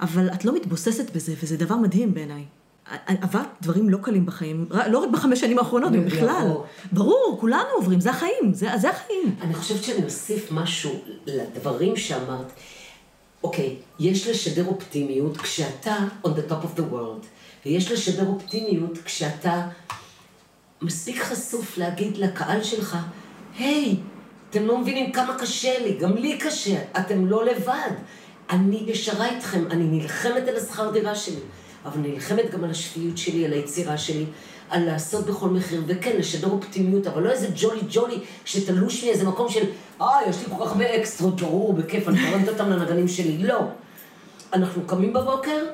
אבל 0.00 0.28
את 0.28 0.44
לא 0.44 0.54
מתבוססת 0.54 1.16
בזה, 1.16 1.34
וזה 1.42 1.56
דבר 1.56 1.76
מדהים 1.76 2.14
בעיניי. 2.14 2.44
עברת 3.06 3.46
דברים 3.62 3.88
לא 3.88 3.98
קלים 4.02 4.26
בחיים, 4.26 4.66
לא 4.90 4.98
רק 4.98 5.10
בחמש 5.10 5.40
שנים 5.40 5.58
האחרונות, 5.58 5.92
ברור. 5.92 6.04
בכלל. 6.04 6.50
ברור, 6.92 7.36
כולנו 7.40 7.68
עוברים, 7.76 8.00
זה 8.00 8.10
החיים, 8.10 8.52
זה, 8.52 8.68
זה 8.76 8.90
החיים. 8.90 9.34
אני 9.40 9.54
חושבת 9.54 9.84
שאני 9.84 10.04
אוסיף 10.04 10.52
משהו 10.52 11.00
לדברים 11.26 11.96
שאמרת. 11.96 12.52
אוקיי, 13.44 13.76
יש 13.98 14.28
לשדר 14.28 14.66
אופטימיות 14.66 15.36
כשאתה 15.36 15.96
on 16.24 16.28
the 16.28 16.50
top 16.50 16.64
of 16.64 16.78
the 16.78 16.82
world, 16.92 17.26
ויש 17.66 17.92
לשדר 17.92 18.26
אופטימיות 18.26 18.98
כשאתה 19.04 19.68
מספיק 20.82 21.22
חשוף 21.22 21.78
להגיד 21.78 22.16
לקהל 22.16 22.62
שלך, 22.62 22.96
היי, 23.58 23.96
אתם 24.50 24.66
לא 24.66 24.78
מבינים 24.78 25.12
כמה 25.12 25.38
קשה 25.38 25.78
לי, 25.78 25.98
גם 25.98 26.16
לי 26.16 26.38
קשה, 26.38 26.82
אתם 26.98 27.26
לא 27.26 27.44
לבד. 27.44 27.90
אני 28.50 28.84
ישרה 28.86 29.28
איתכם, 29.28 29.64
אני 29.70 29.84
נלחמת 29.84 30.48
על 30.48 30.56
השכר 30.56 30.90
דירה 30.90 31.14
שלי, 31.14 31.40
אבל 31.84 32.00
נלחמת 32.00 32.50
גם 32.50 32.64
על 32.64 32.70
השפיות 32.70 33.18
שלי, 33.18 33.44
על 33.44 33.52
היצירה 33.52 33.98
שלי, 33.98 34.26
על 34.70 34.84
לעשות 34.84 35.26
בכל 35.26 35.48
מחיר, 35.48 35.82
וכן, 35.86 36.16
לשדר 36.16 36.50
אופטימיות, 36.50 37.06
אבל 37.06 37.22
לא 37.22 37.30
איזה 37.30 37.48
ג'ולי 37.56 37.80
ג'ולי 37.90 38.18
שתלוש 38.44 39.04
לי 39.04 39.10
איזה 39.10 39.28
מקום 39.28 39.48
של, 39.48 39.64
אה, 40.00 40.18
יש 40.28 40.36
לי 40.38 40.44
כל 40.44 40.64
כך 40.64 40.72
הרבה 40.72 40.96
אקסטרות, 40.96 41.40
ברור, 41.40 41.72
בכיף, 41.72 42.08
אני 42.08 42.30
תורמת 42.30 42.48
אותם 42.48 42.70
לנגנים 42.70 43.08
שלי. 43.08 43.38
לא. 43.38 43.60
אנחנו 44.52 44.82
קמים 44.86 45.12
בבוקר, 45.12 45.64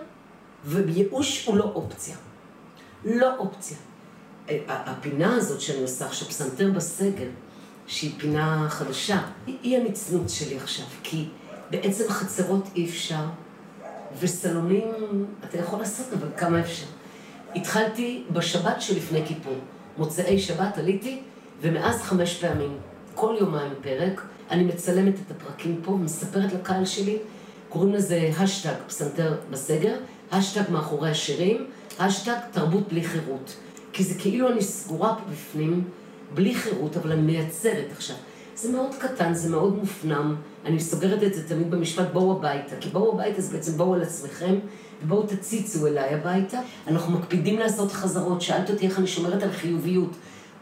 וייאוש 0.65 1.47
הוא 1.47 1.57
לא 1.57 1.65
אופציה. 1.75 2.17
לא 3.05 3.37
אופציה. 3.39 3.77
הפינה 4.69 5.37
הזאת 5.37 5.61
שאני 5.61 5.83
עושה 5.83 6.07
עכשיו, 6.07 6.29
פסנתר 6.29 6.71
בסגר, 6.75 7.29
שהיא 7.87 8.13
פינה 8.19 8.67
חדשה, 8.71 9.21
היא- 9.47 9.57
היא 9.63 9.77
הנצנות 9.79 10.31
שלי 10.31 10.57
עכשיו, 10.57 10.87
כי 11.03 11.29
בעצם 11.71 12.05
חצרות 12.09 12.69
אי 12.77 12.85
אפשר, 12.87 13.25
וסלונים 14.21 14.85
אתה 15.45 15.59
יכול 15.59 15.79
לעשות, 15.79 16.07
אבל 16.13 16.29
כמה 16.37 16.61
אפשר. 16.61 16.87
התחלתי 17.57 18.25
בשבת 18.33 18.83
שלפני 18.83 19.27
כיפור. 19.27 19.57
מוצאי 19.99 20.39
שבת 20.39 20.79
עליתי, 20.79 21.21
ומאז 21.63 22.03
חמש 22.03 22.35
פעמים, 22.45 22.77
כל 23.15 23.37
יומיים 23.41 23.73
פרק, 23.83 24.21
אני 24.51 24.65
מצלמת 24.65 25.15
את 25.15 25.31
הפרקים 25.31 25.81
פה 25.85 25.91
ומספרת 25.91 26.53
לקהל 26.53 26.85
שלי, 26.85 27.19
קוראים 27.69 27.93
לזה 27.95 28.31
האשטאג 28.39 28.75
פסנתר 28.87 29.35
בסגר, 29.51 29.95
האשטאג 30.33 30.71
מאחורי 30.71 31.11
השירים, 31.11 31.67
האשטאג 31.99 32.37
תרבות 32.53 32.89
בלי 32.89 33.05
חירות. 33.05 33.57
כי 33.95 34.05
זה 34.05 34.15
כאילו 34.19 34.49
אני 34.49 34.63
סגורה 34.63 35.15
פה 35.15 35.31
בפנים, 35.33 35.85
בלי 36.35 36.55
חירות, 36.55 36.97
אבל 36.97 37.13
אני 37.13 37.23
מייצרת 37.23 37.87
עכשיו. 37.97 38.17
זה 38.57 38.73
מאוד 38.73 38.95
קטן, 38.99 39.35
זה 39.35 39.51
מאוד 39.51 39.77
מופנם. 39.77 40.37
אני 40.65 40.81
סוגרת 40.81 41.23
את 41.23 41.35
זה 41.35 41.49
תמיד 41.49 41.71
במשפט, 41.71 42.07
בואו 42.13 42.37
הביתה. 42.37 42.77
כי 42.81 42.89
בואו 42.89 43.13
הביתה 43.13 43.41
זה 43.41 43.57
בעצם 43.57 43.77
בואו 43.77 43.95
על 43.95 44.03
עצמכם, 44.03 44.55
ובואו 45.03 45.23
תציצו 45.23 45.87
אליי 45.87 46.15
הביתה. 46.15 46.59
אנחנו 46.87 47.19
מקפידים 47.19 47.59
לעשות 47.59 47.93
חזרות. 47.93 48.43
שאלת 48.43 48.71
אותי 48.71 48.87
איך 48.87 48.99
אני 48.99 49.07
שומרת 49.07 49.43
על 49.43 49.53
חיוביות. 49.53 50.11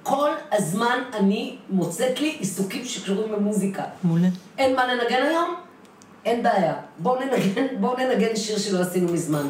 כל 0.02 0.30
הזמן 0.52 0.98
אני 1.14 1.56
מוצאת 1.70 2.20
לי 2.20 2.36
עיסוקים 2.38 2.84
שקשורים 2.84 3.32
במוזיקה. 3.32 3.82
מעולה. 4.04 4.28
אין 4.58 4.76
מה 4.76 4.94
לנגן 4.94 5.22
היום? 5.22 5.54
אין 6.24 6.42
בעיה. 6.42 6.74
בואו 6.98 7.20
ננגן, 7.20 7.66
בואו 7.80 7.98
ננגן 7.98 8.36
שיר 8.36 8.58
שלא 8.58 8.80
עשינו 8.80 9.12
מזמן. 9.12 9.46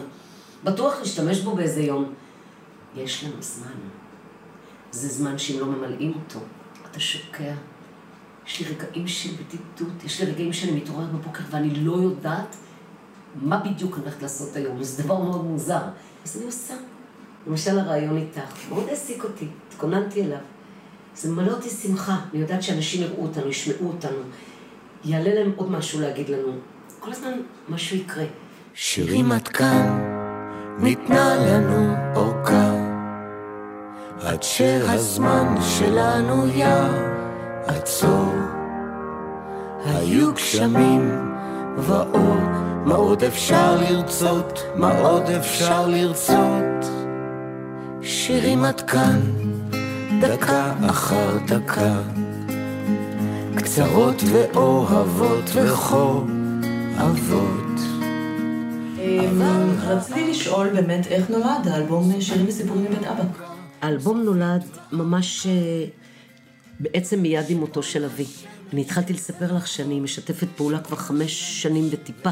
בטוח 0.65 0.99
נשתמש 1.03 1.41
בו 1.41 1.55
באיזה 1.55 1.83
יום. 1.83 2.13
יש 2.97 3.25
לנו 3.25 3.43
זמן. 3.43 3.73
זה 4.91 5.09
זמן 5.09 5.39
שאם 5.39 5.61
לא 5.61 5.67
ממלאים 5.67 6.13
אותו, 6.15 6.39
אתה 6.91 7.01
שוקע. 7.01 7.55
יש 8.47 8.61
לי 8.61 8.67
רגעים 8.67 9.09
של 9.09 9.31
בדידות, 9.33 10.05
יש 10.05 10.21
לי 10.21 10.31
רגעים 10.31 10.53
שאני 10.53 10.73
מתעוררת 10.73 11.13
בבוקר 11.13 11.43
ואני 11.51 11.75
לא 11.75 11.93
יודעת 11.93 12.57
מה 13.43 13.59
בדיוק 13.59 13.95
אני 13.95 14.03
הולכת 14.05 14.23
לעשות 14.23 14.57
היום. 14.57 14.83
זה 14.83 15.03
דבר 15.03 15.19
מאוד 15.19 15.45
מוזר. 15.45 15.83
אז 16.25 16.37
אני 16.37 16.45
עושה. 16.47 16.75
למשל 17.47 17.79
הרעיון 17.79 18.17
איתך, 18.17 18.69
מאוד 18.69 18.89
העסיק 18.89 19.25
אותי, 19.25 19.47
התכוננתי 19.69 20.23
אליו. 20.23 20.39
זה 21.17 21.31
ממלא 21.31 21.53
אותי 21.53 21.71
שמחה, 21.71 22.17
אני 22.33 22.41
יודעת 22.41 22.63
שאנשים 22.63 23.03
יראו 23.03 23.23
אותנו, 23.23 23.49
ישמעו 23.49 23.89
אותנו, 23.89 24.19
יעלה 25.05 25.35
להם 25.35 25.53
עוד 25.57 25.71
משהו 25.71 26.01
להגיד 26.01 26.29
לנו. 26.29 26.53
כל 27.01 27.11
הזמן 27.11 27.33
משהו 27.69 27.97
יקרה. 27.97 28.25
שירים 28.75 29.33
עד 29.33 29.49
כאן, 29.49 30.01
ניתנה 30.79 31.37
לנו 31.37 31.95
אורכה, 32.15 32.82
עד 34.25 34.43
שהזמן 34.43 35.55
שלנו 35.61 36.47
יעצור. 37.67 38.35
היו 39.85 40.33
גשמים 40.35 41.33
ואור, 41.79 42.37
מה 42.85 42.95
עוד 42.95 43.25
אפשר 43.25 43.77
לרצות? 43.77 44.63
מה 44.75 44.99
עוד 45.01 45.23
אפשר 45.23 45.87
לרצות? 45.87 46.87
שירים 48.03 48.65
עד 48.65 48.81
כאן, 48.81 49.21
דקה 50.21 50.73
אחר 50.91 51.39
דקה, 51.47 51.99
קצרות 53.57 54.23
ואוהבות 54.33 55.51
וחור 55.55 56.25
אבות. 56.97 57.81
אה, 58.99 59.29
רציתי 59.87 60.31
לשאול 60.31 60.69
באמת 60.69 61.07
איך 61.07 61.31
נולד 61.31 61.69
האלבום 61.71 62.21
שירים 62.21 62.49
וסיפורים 62.49 62.85
מבית 62.85 63.05
אבא. 63.07 63.52
האלבום 63.83 64.23
נולד 64.23 64.65
ממש 64.93 65.47
אה, 65.47 65.85
בעצם 66.81 67.23
מיד 67.23 67.45
עם 67.49 67.59
מותו 67.59 67.83
של 67.83 68.05
אבי. 68.05 68.27
אני 68.73 68.81
התחלתי 68.81 69.13
לספר 69.13 69.55
לך 69.55 69.67
שאני 69.67 70.01
משתפת 70.01 70.47
פעולה 70.57 70.81
כבר 70.81 70.97
חמש 70.97 71.63
שנים 71.63 71.89
וטיפה 71.91 72.31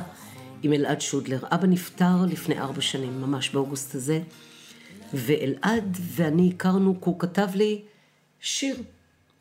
עם 0.62 0.72
אלעד 0.72 1.00
שודלר. 1.00 1.38
אבא 1.42 1.66
נפטר 1.66 2.26
לפני 2.28 2.58
ארבע 2.58 2.80
שנים, 2.80 3.20
ממש 3.20 3.50
באוגוסט 3.50 3.94
הזה, 3.94 4.20
ואלעד 5.14 5.96
ואני 6.14 6.52
הכרנו 6.54 6.94
כי 6.94 7.04
הוא 7.04 7.20
כתב 7.20 7.48
לי 7.54 7.82
שיר. 8.40 8.76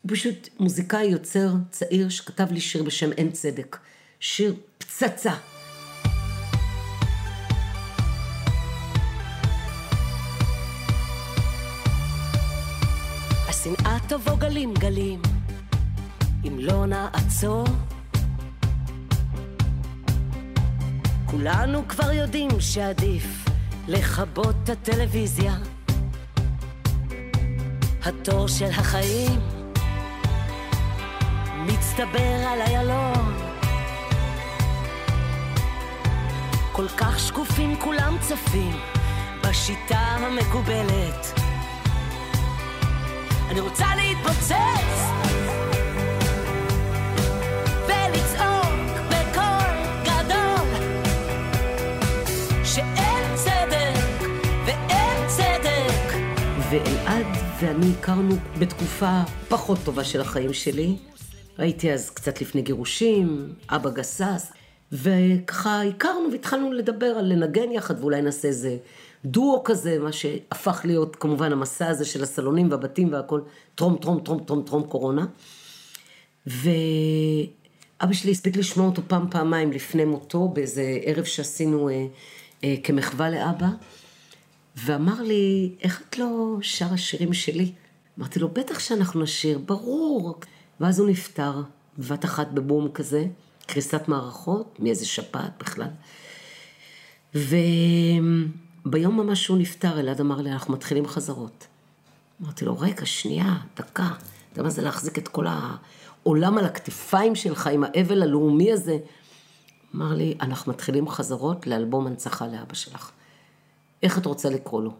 הוא 0.02 0.10
פשוט 0.10 0.48
מוזיקאי 0.60 1.04
יוצר 1.04 1.52
צעיר 1.70 2.08
שכתב 2.08 2.52
לי 2.52 2.60
שיר 2.60 2.82
בשם 2.82 3.12
אין 3.12 3.30
צדק. 3.30 3.76
שיר 4.20 4.54
פצצה. 4.78 5.34
גלים 14.50 14.74
גלים, 14.74 15.22
אם 16.46 16.58
לא 16.58 16.86
נעצור. 16.86 17.64
כולנו 21.26 21.88
כבר 21.88 22.12
יודעים 22.12 22.50
שעדיף 22.60 23.44
לכבות 23.88 24.56
את 24.64 24.68
הטלוויזיה. 24.68 25.54
התור 28.04 28.48
של 28.48 28.70
החיים 28.70 29.40
מצטבר 31.66 32.46
על 32.48 32.60
איילון. 32.60 33.34
כל 36.72 36.88
כך 36.96 37.20
שקופים 37.20 37.76
כולם 37.76 38.16
צפים 38.20 38.76
בשיטה 39.42 39.98
המקובלת. 39.98 41.49
אני 43.50 43.60
רוצה 43.60 43.86
להתפוצץ 43.96 44.54
ואלעד 56.70 57.26
ואני 57.60 57.92
הכרנו 57.98 58.34
בתקופה 58.58 59.22
פחות 59.48 59.78
טובה 59.84 60.04
של 60.04 60.20
החיים 60.20 60.52
שלי. 60.52 60.96
הייתי 61.58 61.92
אז 61.92 62.10
קצת 62.10 62.40
לפני 62.40 62.62
גירושים, 62.62 63.54
אבא 63.68 63.90
גסס, 63.90 64.52
וככה 64.92 65.82
הכרנו 65.82 66.32
והתחלנו 66.32 66.72
לדבר 66.72 67.06
על 67.06 67.32
לנגן 67.32 67.72
יחד 67.72 68.00
ואולי 68.00 68.22
נעשה 68.22 68.48
איזה 68.48 68.76
דואו 69.24 69.64
כזה, 69.64 69.98
מה 69.98 70.12
שהפך 70.12 70.80
להיות 70.84 71.16
כמובן 71.16 71.52
המסע 71.52 71.88
הזה 71.88 72.04
של 72.04 72.22
הסלונים 72.22 72.70
והבתים 72.70 73.12
והכל, 73.12 73.40
טרום 73.74 73.96
טרום 74.00 74.20
טרום 74.20 74.44
טרום 74.44 74.62
טרום 74.62 74.82
קורונה. 74.82 75.26
ואבא 76.46 78.12
שלי 78.12 78.30
הספיק 78.30 78.56
לשמוע 78.56 78.86
אותו 78.86 79.02
פעם 79.06 79.30
פעמיים 79.30 79.72
לפני 79.72 80.04
מותו, 80.04 80.48
באיזה 80.48 80.98
ערב 81.02 81.24
שעשינו 81.24 81.88
אה, 81.88 82.06
אה, 82.64 82.74
כמחווה 82.84 83.30
לאבא, 83.30 83.68
ואמר 84.76 85.22
לי, 85.22 85.72
איך 85.82 86.02
את 86.08 86.18
לא 86.18 86.56
שרה 86.60 86.96
שירים 86.96 87.32
שלי? 87.32 87.72
אמרתי 88.18 88.38
לו, 88.38 88.48
בטח 88.48 88.78
שאנחנו 88.78 89.22
נשיר, 89.22 89.58
ברור. 89.58 90.34
ואז 90.80 90.98
הוא 90.98 91.08
נפטר, 91.08 91.62
בבת 91.98 92.24
אחת 92.24 92.48
בבום 92.52 92.88
כזה, 92.94 93.26
קריסת 93.66 94.08
מערכות, 94.08 94.76
מאיזה 94.78 95.06
שפעת 95.06 95.52
בכלל. 95.58 95.88
וביום 98.90 99.16
ממש 99.16 99.44
שהוא 99.44 99.58
נפטר, 99.58 100.00
אלעד 100.00 100.20
אמר 100.20 100.40
לי, 100.40 100.52
אנחנו 100.52 100.74
מתחילים 100.74 101.06
חזרות. 101.06 101.66
אמרתי 102.42 102.64
לו, 102.64 102.78
רגע, 102.78 103.06
שנייה, 103.06 103.56
דקה. 103.76 104.06
אתה 104.06 104.52
יודע 104.52 104.62
מה 104.62 104.70
זה 104.70 104.82
להחזיק 104.82 105.18
את 105.18 105.28
כל 105.28 105.46
העולם 105.46 106.58
על 106.58 106.64
הכתפיים 106.64 107.34
שלך 107.34 107.66
עם 107.66 107.84
האבל 107.84 108.22
הלאומי 108.22 108.72
הזה? 108.72 108.98
אמר 109.94 110.14
לי, 110.14 110.34
אנחנו 110.40 110.72
מתחילים 110.72 111.08
חזרות 111.08 111.66
לאלבום 111.66 112.06
הנצחה 112.06 112.46
לאבא 112.46 112.74
שלך. 112.74 113.10
איך 114.02 114.18
את 114.18 114.26
רוצה 114.26 114.50
לקרוא 114.50 114.82
לו? 114.82 114.94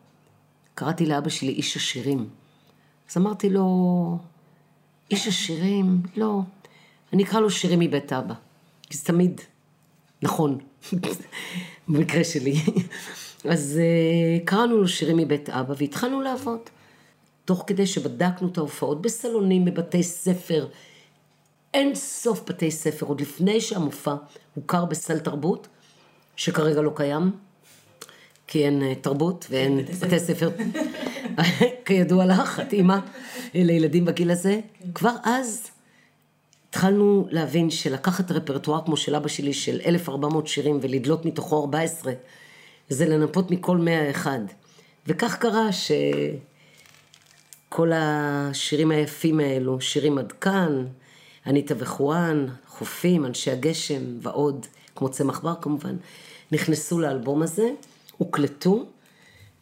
קראתי 0.74 1.06
לאבא 1.06 1.28
שלי 1.28 1.52
איש 1.52 1.76
השירים. 1.76 2.28
אז 3.10 3.16
אמרתי 3.16 3.50
לו, 3.50 4.18
איש 5.10 5.28
השירים, 5.28 6.02
לא. 6.16 6.40
אני 7.12 7.24
אקרא 7.24 7.40
לו 7.40 7.50
שירים 7.50 7.80
מבית 7.80 8.12
אבא. 8.12 8.34
כי 8.82 8.96
זה 8.96 9.04
תמיד 9.04 9.40
נכון, 10.22 10.58
במקרה 11.88 12.24
שלי. 12.24 12.62
אז 13.44 13.80
uh, 13.80 14.44
קראנו 14.44 14.76
לו 14.76 14.88
שירים 14.88 15.16
מבית 15.16 15.50
אבא 15.50 15.74
והתחלנו 15.76 16.20
לעבוד. 16.20 16.58
תוך 17.44 17.64
כדי 17.66 17.86
שבדקנו 17.86 18.48
את 18.48 18.58
ההופעות 18.58 19.02
בסלונים, 19.02 19.64
בבתי 19.64 20.02
ספר, 20.02 20.66
אין 21.74 21.94
סוף 21.94 22.42
בתי 22.48 22.70
ספר, 22.70 23.06
עוד 23.06 23.20
לפני 23.20 23.60
שהמופע 23.60 24.14
הוכר 24.54 24.84
בסל 24.84 25.18
תרבות, 25.18 25.68
שכרגע 26.36 26.80
לא 26.80 26.92
קיים, 26.94 27.30
כי 28.46 28.64
אין 28.64 28.82
uh, 28.82 29.02
תרבות 29.02 29.46
ואין 29.50 29.84
בתי 30.00 30.18
ספר. 30.18 30.50
כידוע 31.84 32.26
לך, 32.26 32.60
את 32.60 32.72
אימא 32.72 32.98
לילדים 33.54 34.04
בגיל 34.04 34.30
הזה. 34.30 34.60
כבר 34.94 35.14
אז 35.24 35.70
התחלנו 36.68 37.26
להבין 37.30 37.70
שלקחת 37.70 38.30
רפרטואר 38.30 38.84
כמו 38.84 38.96
של 38.96 39.14
אבא 39.14 39.28
שלי, 39.28 39.52
של 39.52 39.80
1,400 39.84 40.46
שירים 40.46 40.78
ולדלות 40.82 41.24
מתוכו 41.24 41.60
14, 41.60 42.12
זה 42.90 43.06
לנפות 43.08 43.50
מכל 43.50 43.76
101. 43.78 44.40
וכך 45.06 45.36
קרה 45.36 45.68
שכל 47.72 47.92
השירים 47.94 48.90
היפים 48.90 49.40
האלו, 49.40 49.80
שירים 49.80 50.18
עד 50.18 50.32
כאן, 50.32 50.86
אניטה 51.46 51.74
וחואן, 51.78 52.46
חופים, 52.66 53.26
אנשי 53.26 53.50
הגשם 53.50 54.02
ועוד, 54.22 54.66
כמו 54.96 55.08
צמח 55.08 55.40
בר 55.40 55.54
כמובן, 55.60 55.96
נכנסו 56.52 56.98
לאלבום 57.00 57.42
הזה, 57.42 57.70
הוקלטו 58.18 58.86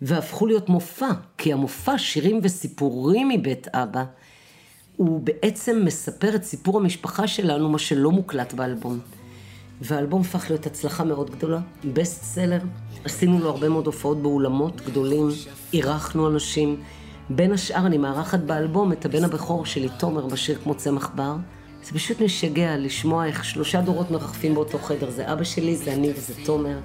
והפכו 0.03 0.47
להיות 0.47 0.69
מופע, 0.69 1.11
כי 1.39 1.53
המופע 1.53 1.99
שירים 1.99 2.41
וסיפורים 2.43 3.29
מבית 3.29 3.69
אבא 3.69 4.05
הוא 4.97 5.21
בעצם 5.21 5.83
מספר 5.85 6.35
את 6.35 6.45
סיפור 6.45 6.77
המשפחה 6.79 7.27
שלנו, 7.29 7.69
מה 7.69 7.79
שלא 7.79 8.11
מוקלט 8.11 8.53
באלבום. 8.53 8.99
והאלבום 9.81 10.21
הפך 10.21 10.51
להיות 10.51 10.67
הצלחה 10.67 11.05
מאוד 11.05 11.31
גדולה, 11.31 11.59
בסט 11.95 12.23
סלר. 12.23 12.61
עשינו 13.05 13.39
לו 13.39 13.51
הרבה 13.51 13.69
מאוד 13.69 13.87
הופעות 13.87 14.23
באולמות 14.23 14.81
גדולים, 14.87 15.29
אירחנו 15.73 16.29
אנשים. 16.29 16.77
בין 17.31 17.53
השאר 17.53 17.87
אני 17.87 17.99
מארחת 17.99 18.41
באלבום 18.41 18.93
את 18.93 19.05
הבן 19.05 19.25
הבכור 19.25 19.67
שלי, 19.67 19.89
תומר, 19.99 20.27
בשיר 20.27 20.59
כמו 20.63 20.75
צמח 20.75 21.11
בר. 21.15 21.37
זה 21.83 21.93
פשוט 21.93 22.21
משגע 22.21 22.77
לשמוע 22.77 23.27
איך 23.27 23.45
שלושה 23.45 23.81
דורות 23.81 24.11
מרחפים 24.11 24.55
באותו 24.55 24.79
חדר. 24.79 25.11
זה 25.11 25.33
אבא 25.33 25.45
שלי, 25.45 25.77
זה 25.77 25.93
אני 25.93 26.11
וזה 26.17 26.35
תומר, 26.45 26.79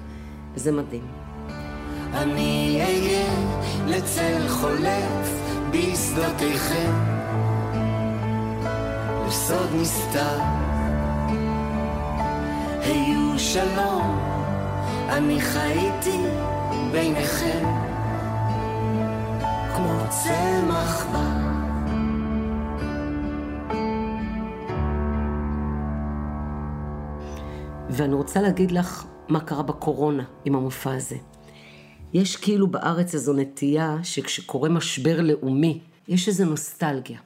וזה 0.54 0.72
מדהים. 0.72 1.06
אני 2.12 2.80
אהיה 2.80 3.26
לצל 3.86 4.48
חולף 4.48 5.40
בשדותיכם 5.70 7.14
סוד 9.34 9.68
נסתר. 9.80 10.63
היו 12.84 13.38
שלום, 13.38 14.18
אני 15.08 15.40
חייתי 15.40 16.18
ביניכם, 16.92 17.64
כמו 19.76 19.98
צמח 20.08 21.06
בר. 21.12 21.44
ואני 27.90 28.14
רוצה 28.14 28.40
להגיד 28.40 28.70
לך 28.70 29.04
מה 29.28 29.40
קרה 29.40 29.62
בקורונה 29.62 30.24
עם 30.44 30.54
המופע 30.54 30.94
הזה. 30.94 31.16
יש 32.12 32.36
כאילו 32.36 32.66
בארץ 32.66 33.14
איזו 33.14 33.32
נטייה 33.32 33.96
שכשקורה 34.02 34.68
משבר 34.68 35.20
לאומי, 35.20 35.80
יש 36.08 36.28
איזו 36.28 36.44
נוסטלגיה. 36.44 37.18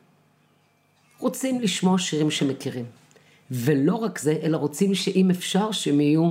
רוצים 1.18 1.60
לשמוע 1.60 1.98
שירים 1.98 2.30
שמכירים. 2.30 2.84
ולא 3.50 3.94
רק 3.94 4.18
זה, 4.18 4.38
אלא 4.42 4.56
רוצים 4.56 4.94
שאם 4.94 5.30
אפשר 5.30 5.72
שהם 5.72 6.00
יהיו 6.00 6.30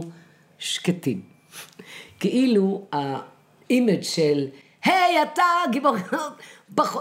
שקטים. 0.60 1.22
כאילו 2.20 2.88
האימג' 2.92 4.02
של, 4.02 4.48
היי 4.84 5.24
אתה 5.24 5.44
גיבור, 5.72 5.96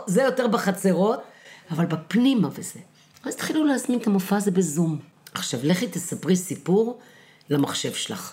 זה 0.07 0.22
יותר 0.22 0.46
בחצרות, 0.48 1.20
אבל 1.70 1.87
בפנימה 1.87 2.48
וזה. 2.52 2.81
אז 3.24 3.35
התחילו 3.35 3.64
להזמין 3.64 3.98
את 3.98 4.07
המופע 4.07 4.37
הזה 4.37 4.50
בזום. 4.50 4.98
עכשיו, 5.35 5.61
לכי 5.62 5.88
תספרי 5.88 6.37
סיפור 6.37 6.98
למחשב 7.50 7.94
שלך. 7.94 8.33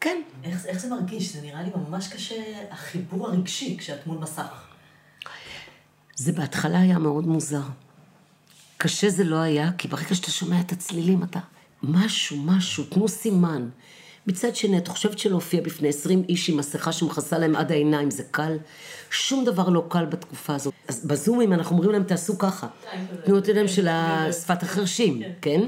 כן. 0.00 0.22
איך, 0.44 0.66
איך 0.66 0.78
זה 0.78 0.88
מרגיש? 0.88 1.32
זה 1.32 1.42
נראה 1.42 1.62
לי 1.62 1.70
ממש 1.76 2.08
קשה, 2.08 2.34
החיבור 2.70 3.28
הרגשי 3.28 3.76
כשאת 3.78 4.06
מול 4.06 4.18
מסך. 4.18 4.66
זה 6.16 6.32
בהתחלה 6.32 6.80
היה 6.80 6.98
מאוד 6.98 7.26
מוזר. 7.26 7.62
קשה 8.82 9.10
זה 9.10 9.24
לא 9.24 9.36
היה, 9.36 9.70
כי 9.78 9.88
ברגע 9.88 10.14
שאתה 10.14 10.30
שומע 10.30 10.60
את 10.60 10.72
הצלילים 10.72 11.22
אתה, 11.22 11.38
משהו, 11.82 12.36
משהו, 12.36 12.84
תנו 12.84 13.08
סימן. 13.08 13.68
מצד 14.26 14.56
שני, 14.56 14.78
את 14.78 14.88
חושבת 14.88 15.18
שלהופיע 15.18 15.60
בפני 15.60 15.88
20 15.88 16.22
איש 16.28 16.50
עם 16.50 16.56
מסכה 16.56 16.92
שמכסה 16.92 17.38
להם 17.38 17.56
עד 17.56 17.72
העיניים 17.72 18.10
זה 18.10 18.22
קל? 18.30 18.56
שום 19.10 19.44
דבר 19.44 19.68
לא 19.68 19.84
קל 19.88 20.04
בתקופה 20.04 20.54
הזאת. 20.54 20.74
אז 20.88 21.06
בזומים 21.06 21.52
אנחנו 21.52 21.76
אומרים 21.76 21.92
להם 21.92 22.02
תעשו 22.02 22.38
ככה. 22.38 22.66
תנועות 23.24 23.48
ידיים 23.48 23.68
של 23.68 23.88
שפת 24.32 24.62
החרשים, 24.62 25.22
כן? 25.42 25.60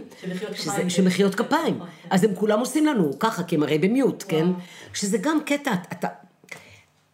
של 0.88 1.04
מחיאות 1.04 1.34
כפיים. 1.34 1.80
אז 2.10 2.24
הם 2.24 2.34
כולם 2.34 2.60
עושים 2.60 2.86
לנו 2.86 3.18
ככה, 3.18 3.42
כי 3.42 3.56
הם 3.56 3.62
הרי 3.62 3.78
ב 3.78 3.86
mute, 3.86 4.24
כן? 4.28 4.46
שזה 4.94 5.18
גם 5.18 5.38
קטע, 5.46 5.72
אתה... 5.92 6.08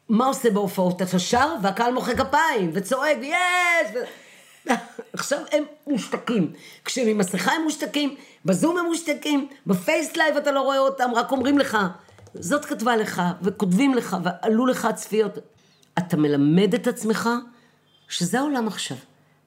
מה 0.09 0.27
עושה 0.27 0.51
בהופעות? 0.51 1.03
אתה 1.03 1.19
שר 1.19 1.55
והקהל 1.63 1.93
מוחא 1.93 2.15
כפיים 2.15 2.71
וצועק 2.75 3.19
יש! 3.23 3.97
עכשיו 5.13 5.39
הם 5.53 5.65
מושתקים. 5.87 6.53
כשהם 6.85 7.09
עם 7.09 7.19
מסכה 7.19 7.53
הם 7.53 7.63
מושתקים, 7.63 8.15
בזום 8.45 8.79
הם 8.79 8.85
מושתקים, 8.87 9.49
בפייס 9.67 10.17
live 10.17 10.37
אתה 10.37 10.53
לא 10.53 10.61
רואה 10.61 10.79
אותם, 10.79 11.11
רק 11.15 11.33
אומרים 11.33 11.59
לך, 11.59 11.79
זאת 12.35 12.65
כתבה 12.65 12.97
לך, 12.97 13.23
וכותבים 13.43 13.95
לך, 13.95 14.17
ועלו 14.25 14.67
לך 14.67 14.89
צפיות. 14.95 15.39
אתה 15.99 16.17
מלמד 16.17 16.75
את 16.75 16.87
עצמך 16.87 17.29
שזה 18.09 18.39
העולם 18.39 18.67
עכשיו. 18.67 18.97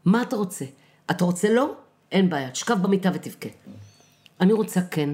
מה 0.05 0.21
אתה 0.21 0.35
רוצה? 0.35 0.65
אתה 1.11 1.25
רוצה 1.25 1.53
לא? 1.53 1.75
אין 2.11 2.29
בעיה, 2.29 2.51
תשכב 2.51 2.77
במיטה 2.81 3.09
ותבכה. 3.13 3.49
אני 4.41 4.53
רוצה 4.53 4.81
כן, 4.91 5.09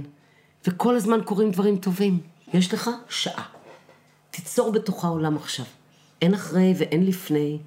וכל 0.68 0.96
הזמן 0.96 1.20
קורים 1.26 1.52
דברים 1.52 1.78
טובים. 1.78 2.20
יש 2.54 2.74
לך 2.74 2.90
שעה. 3.10 3.44
תיצור 4.32 4.72
בתוכה 4.72 5.08
עולם 5.08 5.36
עכשיו. 5.36 5.66
אין 6.22 6.34
אחרי 6.34 6.74
ואין 6.78 7.06
לפני. 7.06 7.60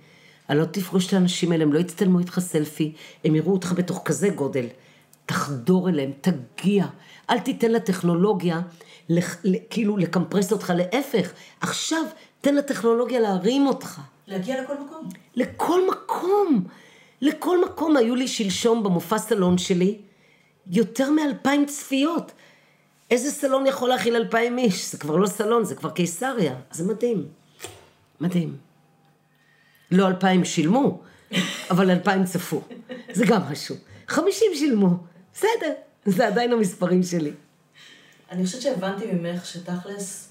אני 0.50 0.59
לא 0.59 0.64
תפגוש 0.64 1.07
את 1.07 1.12
האנשים 1.12 1.52
האלה, 1.52 1.62
הם 1.62 1.72
לא 1.72 1.78
יצטלמו 1.78 2.18
איתך 2.18 2.38
סלפי, 2.40 2.92
הם 3.24 3.35
יראו 3.35 3.52
אותך 3.52 3.72
בתוך 3.72 4.02
כזה 4.05 4.28
גודל. 4.28 4.66
תחדור 5.26 5.88
אליהם, 5.88 6.12
תגיע. 6.20 6.87
אל 7.31 7.38
תיתן 7.38 7.70
לטכנולוגיה, 7.70 8.61
לח, 9.09 9.37
כאילו 9.70 9.96
לקמפרס 9.96 10.52
אותך, 10.52 10.72
להפך. 10.76 11.33
עכשיו, 11.61 12.02
תן 12.40 12.55
לטכנולוגיה 12.55 13.20
להרים 13.20 13.66
אותך. 13.66 14.00
להגיע 14.26 14.62
לכל 14.62 14.74
מקום. 14.87 15.09
לכל 15.35 15.81
מקום. 15.90 16.64
לכל 17.20 17.64
מקום. 17.64 17.96
היו 17.96 18.14
לי 18.14 18.28
שלשום 18.28 18.83
במופע 18.83 19.18
סלון 19.18 19.59
שלי 19.59 19.98
יותר 20.66 21.11
מאלפיים 21.11 21.66
צפיות. 21.66 22.33
איזה 23.11 23.31
סלון 23.31 23.66
יכול 23.66 23.88
להכיל 23.88 24.16
אלפיים 24.16 24.59
איש? 24.59 24.92
זה 24.92 24.98
כבר 24.98 25.16
לא 25.16 25.26
סלון, 25.26 25.64
זה 25.64 25.74
כבר 25.74 25.90
קיסריה. 25.90 26.55
זה 26.70 26.85
מדהים. 26.85 27.26
מדהים. 28.20 28.57
לא 29.92 30.09
אלפיים 30.09 30.44
שילמו, 30.44 31.00
אבל 31.70 31.90
אלפיים 31.90 32.24
צפו. 32.24 32.62
זה 33.12 33.24
גם 33.26 33.40
משהו. 33.52 33.76
חמישים 34.09 34.46
שילמו. 34.55 34.96
בסדר. 35.35 35.72
זה 36.07 36.26
עדיין 36.26 36.52
המספרים 36.52 37.02
שלי. 37.02 37.31
אני 38.31 38.44
חושבת 38.46 38.62
שהבנתי 38.62 39.07
ממך 39.12 39.46
שתכלס, 39.46 40.28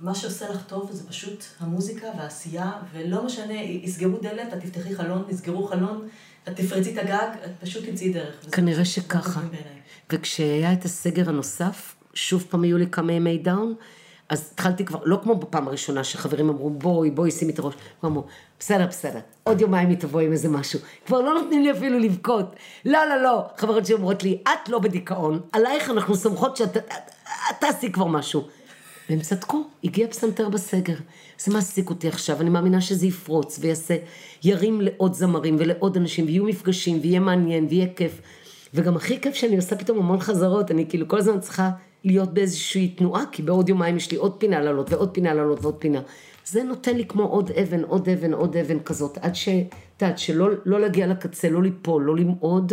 מה 0.00 0.14
שעושה 0.14 0.50
לך 0.50 0.62
טוב 0.66 0.92
זה 0.92 1.08
פשוט 1.08 1.44
המוזיקה 1.60 2.06
והעשייה, 2.18 2.72
ולא 2.92 3.26
משנה, 3.26 3.62
יסגרו 3.62 4.18
דלת, 4.22 4.52
את 4.52 4.58
תפתחי 4.64 4.94
חלון, 4.94 5.24
יסגרו 5.28 5.66
חלון, 5.66 6.08
את 6.48 6.56
תפרצי 6.56 6.92
את 6.92 6.98
הגג, 6.98 7.28
את 7.44 7.50
פשוט 7.60 7.84
תמצאי 7.84 8.12
דרך. 8.12 8.34
כנראה 8.52 8.84
שככה. 8.84 9.40
וכשהיה 10.10 10.72
את 10.72 10.84
הסגר 10.84 11.28
הנוסף, 11.28 11.94
שוב 12.14 12.46
פעם 12.50 12.62
היו 12.62 12.78
לי 12.78 12.86
כמה 12.86 13.12
ימי 13.12 13.38
דאון, 13.38 13.74
אז 14.28 14.50
התחלתי 14.54 14.84
כבר, 14.84 14.98
לא 15.04 15.18
כמו 15.22 15.34
בפעם 15.34 15.68
הראשונה 15.68 16.04
שחברים 16.04 16.48
אמרו 16.48 16.70
בואי, 16.70 17.10
בואי 17.10 17.30
שימי 17.30 17.52
את 17.52 17.58
הראש, 17.58 17.74
כבר 18.00 18.08
אמרו, 18.08 18.24
בסדר, 18.60 18.86
בסדר, 18.86 19.18
עוד 19.44 19.60
יומיים 19.60 19.88
היא 19.88 19.98
תבוא 19.98 20.20
עם 20.20 20.32
איזה 20.32 20.48
משהו. 20.48 20.80
כבר 21.06 21.20
לא 21.20 21.34
נותנים 21.34 21.62
לי 21.62 21.70
אפילו 21.72 21.98
לבכות. 21.98 22.56
לא, 22.84 22.98
לא, 23.08 23.22
לא. 23.22 23.44
חברות 23.56 23.86
שלי 23.86 23.94
אומרות 23.94 24.22
לי, 24.22 24.38
את 24.42 24.68
לא 24.68 24.78
בדיכאון, 24.78 25.40
עלייך 25.52 25.90
אנחנו 25.90 26.14
סומכות 26.16 26.56
שאת 26.56 26.76
את- 26.76 26.86
את 27.50 27.56
תעשי 27.60 27.92
כבר 27.92 28.06
משהו. 28.06 28.46
והם 29.10 29.20
צדקו, 29.20 29.62
הגיע 29.84 30.08
פסנתר 30.08 30.48
בסגר. 30.48 30.94
זה 31.38 31.52
מעסיק 31.52 31.90
אותי 31.90 32.08
עכשיו, 32.08 32.40
אני 32.40 32.50
מאמינה 32.50 32.80
שזה 32.80 33.06
יפרוץ 33.06 33.58
ויעשה, 33.60 33.96
ירים 34.44 34.80
לעוד 34.80 35.14
זמרים 35.14 35.56
ולעוד 35.58 35.96
אנשים, 35.96 36.26
ויהיו 36.26 36.44
מפגשים, 36.44 36.98
ויהיה 37.02 37.20
מעניין, 37.20 37.66
ויהיה 37.70 37.86
כיף. 37.96 38.20
וגם 38.74 38.96
הכי 38.96 39.20
כיף 39.20 39.34
שאני 39.34 39.56
עושה 39.56 39.76
פתאום 39.76 39.98
המון 39.98 40.20
חזרות, 40.20 40.70
אני 40.70 40.86
כאילו 40.88 41.08
כל 41.08 41.18
הזמן 41.18 41.40
צריכה 41.40 41.70
להיות 42.04 42.34
באיזושהי 42.34 42.88
תנועה, 42.88 43.24
כי 43.32 43.42
בעוד 43.42 43.68
יומיים 43.68 43.96
יש 43.96 44.10
לי 44.10 44.16
עוד 44.16 44.36
פינה 44.38 44.60
לעלות, 44.60 44.92
ועוד 44.92 45.10
פינה 45.10 45.34
לעלות, 45.34 45.58
ועוד 45.62 45.74
פינה. 45.78 46.00
זה 46.44 46.62
נותן 46.62 46.96
לי 46.96 47.04
כמו 47.04 47.22
עוד 47.22 47.50
אבן, 47.50 47.84
עוד 47.84 48.08
אבן, 48.08 48.32
עוד 48.32 48.56
אבן 48.56 48.80
כזאת, 48.80 49.18
עד 49.18 49.34
ש... 49.34 49.48
את 49.48 50.02
יודעת, 50.02 50.18
שלא 50.18 50.48
לא 50.64 50.80
להגיע 50.80 51.06
לקצה, 51.06 51.48
לא 51.48 51.62
ליפול, 51.62 52.02
לא 52.02 52.16
למעוד. 52.16 52.72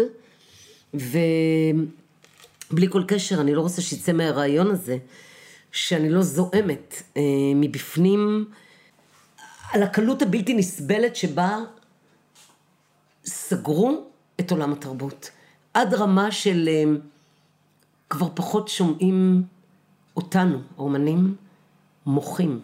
ובלי 0.93 1.17
כל 2.89 3.03
קשר, 3.07 3.41
אני 3.41 3.55
לא 3.55 3.61
רוצה 3.61 3.81
שיצא 3.81 4.13
מהרעיון 4.13 4.71
הזה, 4.71 4.97
שאני 5.71 6.09
לא 6.09 6.21
זועמת 6.21 7.01
אה, 7.17 7.21
מבפנים 7.55 8.45
על 9.71 9.83
הקלות 9.83 10.21
הבלתי 10.21 10.53
נסבלת 10.53 11.15
שבה 11.15 11.59
סגרו 13.25 14.03
את 14.39 14.51
עולם 14.51 14.73
התרבות. 14.73 15.29
עד 15.73 15.93
רמה 15.93 16.31
של 16.31 16.69
אה, 16.71 16.83
כבר 18.09 18.29
פחות 18.33 18.67
שומעים 18.67 19.43
אותנו, 20.17 20.61
האומנים, 20.77 21.35
מוחים. 22.05 22.59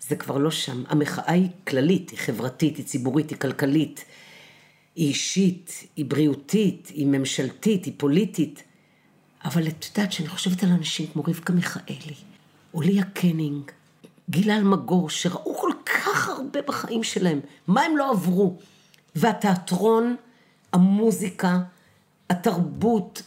זה 0.00 0.16
כבר 0.16 0.38
לא 0.38 0.50
שם. 0.50 0.82
המחאה 0.88 1.32
היא 1.32 1.48
כללית, 1.68 2.10
היא 2.10 2.18
חברתית, 2.18 2.76
היא 2.76 2.86
ציבורית, 2.86 3.30
היא 3.30 3.38
כלכלית, 3.38 4.04
היא 4.94 5.08
אישית, 5.08 5.84
היא 5.96 6.04
בריאותית, 6.04 6.90
היא 6.94 7.06
ממשלתית, 7.06 7.84
היא 7.84 7.94
פוליטית. 7.96 8.62
אבל 9.44 9.68
את 9.68 9.84
יודעת 9.84 10.12
שאני 10.12 10.28
חושבת 10.28 10.62
על 10.62 10.70
אנשים 10.70 11.06
כמו 11.12 11.22
רבקה 11.22 11.52
מיכאלי, 11.52 12.14
או 12.74 12.80
ליה 12.80 13.04
קנינג, 13.04 13.70
גילה 14.30 14.56
אלמגור, 14.56 15.10
שראו 15.10 15.54
כל 15.54 15.70
כך 15.84 16.28
הרבה 16.28 16.62
בחיים 16.62 17.02
שלהם, 17.02 17.40
מה 17.66 17.82
הם 17.82 17.96
לא 17.96 18.10
עברו? 18.10 18.58
והתיאטרון, 19.14 20.16
המוזיקה, 20.72 21.58
התרבות, 22.30 23.22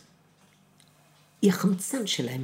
היא 1.41 1.49
החמצן 1.49 2.08
שלהם. 2.08 2.43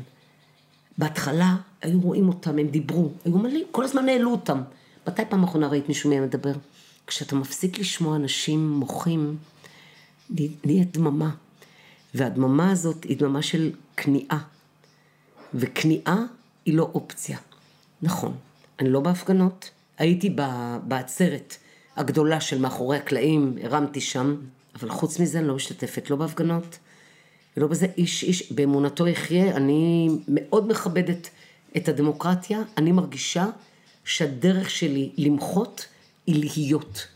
בהתחלה 0.97 1.55
היו 1.81 2.01
רואים 2.01 2.27
אותם, 2.27 2.59
הם 2.59 2.67
דיברו, 2.67 3.11
היו 3.25 3.37
מלאים, 3.37 3.65
כל 3.71 3.83
הזמן 3.83 4.09
העלו 4.09 4.31
אותם. 4.31 4.61
מתי 5.07 5.21
פעם 5.29 5.43
אחרונה 5.43 5.67
ראית 5.67 5.87
מישהו 5.87 6.09
מהם 6.09 6.23
מדבר? 6.23 6.53
כשאתה 7.07 7.35
מפסיק 7.35 7.79
לשמוע 7.79 8.15
אנשים 8.15 8.69
מוחים, 8.69 9.37
נהיית 10.65 10.97
דממה. 10.97 11.35
והדממה 12.13 12.71
הזאת 12.71 13.03
היא 13.03 13.17
דממה 13.17 13.41
של 13.41 13.71
כניעה. 13.97 14.39
וכניעה 15.53 16.23
היא 16.65 16.73
לא 16.73 16.89
אופציה. 16.93 17.37
נכון, 18.01 18.33
אני 18.79 18.89
לא 18.89 18.99
בהפגנות, 18.99 19.69
הייתי 19.97 20.35
בעצרת 20.83 21.55
הגדולה 21.95 22.41
של 22.41 22.61
מאחורי 22.61 22.97
הקלעים, 22.97 23.57
הרמתי 23.63 24.01
שם, 24.01 24.35
אבל 24.75 24.89
חוץ 24.89 25.19
מזה 25.19 25.39
אני 25.39 25.47
לא 25.47 25.55
משתתפת 25.55 26.09
לא 26.09 26.15
בהפגנות, 26.15 26.77
ולא 27.57 27.67
בזה 27.67 27.87
איש 27.97 28.23
איש 28.23 28.51
באמונתו 28.51 29.07
יחיה, 29.07 29.55
אני 29.55 30.09
מאוד 30.27 30.67
מכבדת 30.67 31.29
את 31.77 31.89
הדמוקרטיה, 31.89 32.59
אני 32.77 32.91
מרגישה 32.91 33.45
שהדרך 34.03 34.69
שלי 34.69 35.11
למחות 35.17 35.85
היא 36.27 36.49
להיות. 36.55 37.07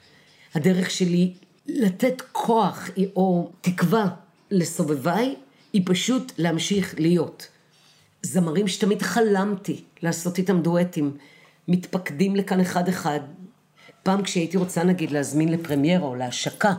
הדרך 0.55 0.89
שלי 0.89 1.33
לתת 1.67 2.21
כוח 2.31 2.89
או 3.15 3.51
תקווה 3.61 4.07
לסובביי 4.51 5.35
היא 5.73 5.81
פשוט 5.85 6.31
להמשיך 6.37 6.95
להיות. 6.97 7.47
זמרים 8.21 8.67
שתמיד 8.67 9.01
חלמתי 9.01 9.83
לעשות 10.01 10.37
איתם 10.37 10.61
דואטים, 10.61 11.17
מתפקדים 11.67 12.35
לכאן 12.35 12.59
אחד 12.59 12.87
אחד. 12.87 13.19
פעם 14.03 14.23
כשהייתי 14.23 14.57
רוצה 14.57 14.83
נגיד 14.83 15.11
להזמין 15.11 15.51
לפרמיירה 15.51 16.07
או 16.07 16.15
להשקה 16.15 16.73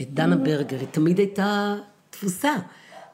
את 0.00 0.14
דנה 0.14 0.36
ברגר, 0.36 0.78
היא 0.80 0.88
תמיד 0.90 1.18
הייתה 1.18 1.76
תפוסה. 2.10 2.52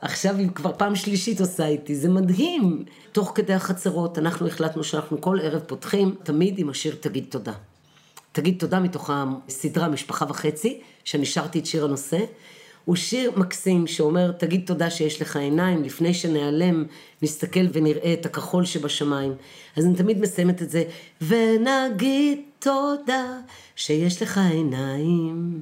עכשיו 0.01 0.37
היא 0.37 0.49
כבר 0.49 0.73
פעם 0.77 0.97
שלישית 0.97 1.41
עושה 1.41 1.67
איתי, 1.67 1.97
זה 1.97 2.09
מדהים. 2.09 2.85
תוך 3.13 3.33
כדי 3.35 3.55
החצרות 3.55 4.19
אנחנו 4.19 4.47
החלטנו 4.47 4.85
שאנחנו 4.85 5.21
כל 5.21 5.39
ערב 5.43 5.63
פותחים, 5.67 6.15
תמיד 6.23 6.59
עם 6.59 6.71
השיר 6.71 6.97
תגיד 7.01 7.25
תודה. 7.29 7.53
תגיד 8.33 8.59
תודה 8.59 8.81
מתוך 8.81 9.11
הסדרה 9.15 9.89
משפחה 9.89 10.25
וחצי, 10.29 10.81
שאני 11.05 11.27
שרתי 11.27 11.59
את 11.59 11.67
שיר 11.67 11.85
הנושא. 11.85 12.19
הוא 12.85 12.97
שיר 12.97 13.31
מקסים 13.37 13.87
שאומר, 13.87 14.33
תגיד 14.33 14.63
תודה 14.67 14.91
שיש 14.91 15.23
לך 15.23 15.37
עיניים, 15.37 15.83
לפני 15.83 16.15
שנעלם, 16.15 16.85
נסתכל 17.23 17.67
ונראה 17.73 18.13
את 18.13 18.27
הכחול 18.27 18.65
שבשמיים. 18.65 19.35
אז 19.77 19.87
אני 19.87 19.95
תמיד 19.95 20.21
מסיימת 20.21 20.63
את 20.63 20.71
זה, 20.71 20.85
ונגיד 21.21 22.41
תודה 22.67 23.25
שיש 23.77 24.23
לך 24.23 24.39
עיניים. 24.39 25.61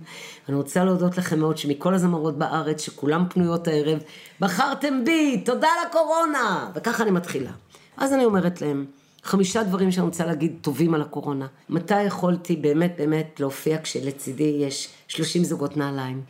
אני 0.49 0.57
רוצה 0.57 0.85
להודות 0.85 1.19
לכם 1.19 1.39
מאוד 1.39 1.59
שמכל 1.59 1.95
הזמרות 1.95 2.39
בארץ, 2.39 2.81
שכולם 2.81 3.27
פנויות 3.31 3.69
הערב, 3.69 3.99
בחרתם 4.41 5.05
בי, 5.05 5.43
תודה 5.45 5.69
לקורונה! 5.87 6.71
וככה 6.75 7.03
אני 7.03 7.11
מתחילה. 7.11 7.51
אז 7.97 8.13
אני 8.13 8.25
אומרת 8.25 8.63
להם, 8.63 8.87
חמישה 9.23 9.63
דברים 9.63 9.93
שאני 9.93 10.07
רוצה 10.07 10.27
להגיד 10.27 10.57
טובים 10.61 10.95
על 10.95 11.03
הקורונה. 11.03 11.47
מתי 11.69 12.03
יכולתי 12.03 12.57
באמת 12.57 12.95
באמת 12.99 13.41
להופיע 13.41 13.79
כשלצידי 13.83 14.57
יש 14.61 14.89
30 15.09 15.45
זוגות 15.45 15.77
נעליים? 15.77 16.23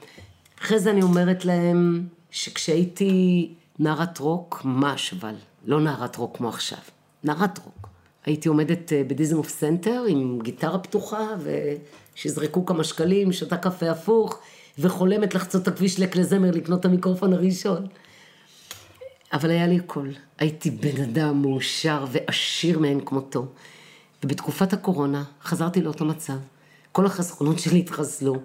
אחרי 0.63 0.79
זה 0.79 0.91
אני 0.91 1.03
אומרת 1.03 1.45
להם 1.45 2.07
שכשהייתי 2.31 3.55
נערת 3.79 4.19
רוק, 4.19 4.63
ממש 4.65 5.15
אבל, 5.21 5.35
לא 5.65 5.81
נערת 5.81 6.17
רוק 6.17 6.37
כמו 6.37 6.49
עכשיו, 6.49 6.79
נערת 7.25 7.59
רוק. 7.59 7.94
הייתי 8.27 8.49
עומדת 8.49 8.93
אה, 8.93 9.03
בדיזנגוף 9.05 9.49
סנטר 9.49 10.05
עם 10.09 10.39
גיטרה 10.43 10.79
פתוחה 10.79 11.29
ושיזרקו 12.15 12.67
כמה 12.67 12.85
שקלים, 12.85 13.33
שותה 13.33 13.57
קפה 13.57 13.91
הפוך 13.91 14.39
וחולמת 14.79 15.35
לחצות 15.35 15.63
את 15.63 15.69
הכביש 15.69 16.01
לקלזמר 16.01 16.51
לקנות 16.51 16.81
את 16.81 16.85
המיקרופון 16.85 17.33
הראשון. 17.33 17.87
אבל 19.33 19.51
היה 19.51 19.67
לי 19.67 19.79
הכל. 19.79 20.09
הייתי 20.39 20.71
בן 20.71 21.03
אדם 21.03 21.43
מאושר 21.43 22.05
ועשיר 22.13 22.79
מאין 22.79 23.01
כמותו. 23.05 23.47
ובתקופת 24.25 24.73
הקורונה 24.73 25.25
חזרתי 25.43 25.81
לאותו 25.81 26.05
מצב. 26.05 26.37
כל 26.93 27.07
החסכונות 27.07 27.59
שלי 27.59 27.79
התחסלו. 27.79 28.37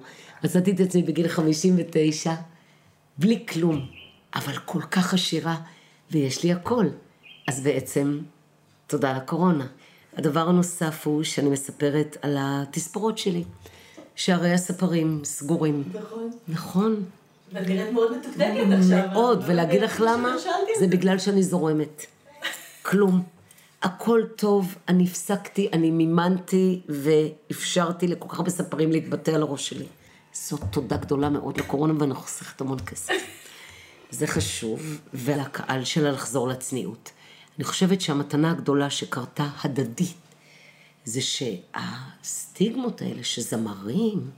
מצאתי 0.44 0.72
את 0.72 0.80
עצמי 0.80 1.04
בגיל 1.04 1.28
59, 1.28 2.34
בלי 3.18 3.46
כלום, 3.46 3.86
אבל 4.36 4.54
כל 4.66 4.82
כך 4.82 5.14
עשירה, 5.14 5.56
ויש 6.12 6.44
לי 6.44 6.54
הכל. 6.54 6.86
אז 7.48 7.64
בעצם, 7.64 8.20
תודה 8.90 9.18
לקורונה. 9.18 9.68
הדבר 10.18 10.50
הנוסף 10.50 11.08
הוא 11.08 11.24
שאני 11.24 11.50
מספרת 11.50 12.18
על 12.22 12.38
התספורות 12.40 13.18
שלי. 13.18 13.44
שערי 14.16 14.54
הספרים 14.54 15.22
סגורים. 15.24 15.84
נכון. 15.94 16.30
נכון. 16.48 17.04
ואת 17.54 17.68
נראית 17.68 17.94
מאוד 17.94 18.18
מתוקתקת 18.18 18.66
עכשיו. 18.80 19.08
מאוד, 19.12 19.44
ולהגיד 19.48 19.82
לך 19.82 20.02
למה? 20.02 20.36
זה 20.80 20.88
בגלל 20.88 21.20
שאני 21.20 21.44
זורמת. 21.44 22.06
כלום. 22.82 23.24
הכל 23.82 24.22
טוב, 24.36 24.76
אני 24.88 25.04
הפסקתי, 25.04 25.70
אני 25.74 25.92
מימנתי 25.92 26.82
ואפשרתי 26.90 28.08
לכל 28.08 28.30
כך 28.30 28.38
הרבה 28.40 28.50
ספרים 28.50 28.92
להתבטא 28.92 29.32
על 29.32 29.42
הראש 29.42 29.70
שלי. 29.70 29.86
זאת 30.34 30.62
תודה 30.72 30.98
גדולה 30.98 31.30
מאוד 31.30 31.58
לקורונה 31.58 31.94
ואני 32.00 32.14
חוסכת 32.14 32.62
המון 32.62 32.80
כסף. 32.80 33.14
זה 34.12 34.28
חשוב, 34.28 35.00
ולקהל 35.14 35.84
שלה 35.84 36.12
לחזור 36.12 36.48
לצניעות. 36.48 37.12
אני 37.60 37.66
חושבת 37.66 38.02
שהמתנה 38.02 38.52
הגדולה 38.52 38.90
שקרתה 38.90 39.50
הדדית, 39.64 40.18
זה 41.06 41.22
שהסטיגמות 41.22 43.02
האלה 43.02 43.24
שזמרים, 43.24 44.30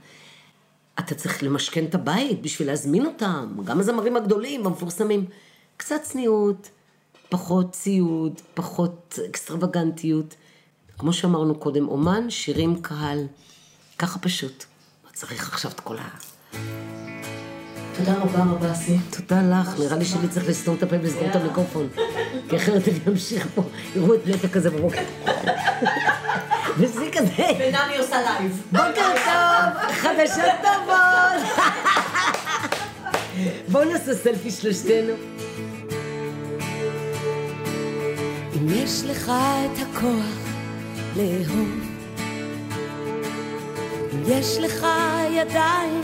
אתה 0.98 1.14
צריך 1.14 1.42
למשכן 1.42 1.84
את 1.84 1.94
הבית 1.94 2.42
בשביל 2.42 2.68
להזמין 2.68 3.06
אותם, 3.06 3.56
גם 3.64 3.80
הזמרים 3.80 4.16
הגדולים 4.16 4.64
והמפורסמים. 4.64 5.26
קצת 5.76 6.02
צניעות, 6.02 6.70
פחות 7.28 7.72
ציוד, 7.72 8.40
פחות 8.54 9.18
אקסטרווגנטיות. 9.28 10.34
כמו 10.98 11.12
שאמרנו 11.12 11.54
קודם, 11.54 11.88
אומן, 11.88 12.30
שירים, 12.30 12.82
קהל. 12.82 13.26
ככה 13.98 14.18
פשוט. 14.18 14.64
לא 15.06 15.10
צריך 15.12 15.48
עכשיו 15.52 15.70
את 15.70 15.80
כל 15.80 15.96
ה... 15.98 17.11
תודה 17.96 18.14
רבה 18.14 18.38
רבה, 18.38 18.74
סי. 18.74 18.96
תודה 19.10 19.42
לך, 19.42 19.80
נראה 19.80 19.96
לי 19.96 20.04
שאני 20.04 20.28
צריך 20.28 20.48
לסתום 20.48 20.74
את 20.74 20.82
הפה 20.82 20.96
ולסגור 21.00 21.28
את 21.30 21.36
המיקרופון. 21.36 21.88
כי 22.48 22.56
אחרת 22.56 22.88
אני 22.88 22.98
אמשיך 23.08 23.46
פה, 23.54 23.62
יראו 23.96 24.14
את 24.14 24.26
נטע 24.26 24.48
כזה 24.48 24.70
בבוקר. 24.70 25.02
ושיא 26.78 27.10
כזה, 27.12 27.42
ונמי 27.58 27.98
עושה 27.98 28.16
live. 28.22 28.62
בוקר 28.72 29.12
טוב, 29.24 29.90
חדשות 29.92 30.54
טובות. 30.62 31.62
בואו 33.68 33.84
נעשה 33.84 34.14
סלפי 34.14 34.50
שלושתנו. 34.50 35.12
אם 38.56 38.66
יש 38.68 39.02
לך 39.04 39.32
את 39.64 39.78
הכוח 39.82 40.38
לאהוב, 41.16 41.68
אם 44.12 44.22
יש 44.26 44.58
לך 44.58 44.86
ידיים 45.30 46.00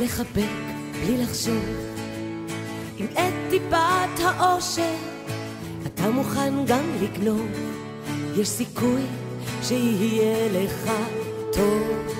לחבק 0.00 0.65
בלי 1.06 1.22
לחשוב, 1.22 1.64
אם 3.00 3.06
את 3.12 3.50
טיפת 3.50 4.24
האושר 4.24 4.94
אתה 5.86 6.10
מוכן 6.10 6.54
גם 6.66 6.84
לגנוב, 7.02 7.46
יש 8.36 8.48
סיכוי 8.48 9.02
שיהיה 9.62 10.48
לך 10.52 10.90
טוב. 11.52 12.16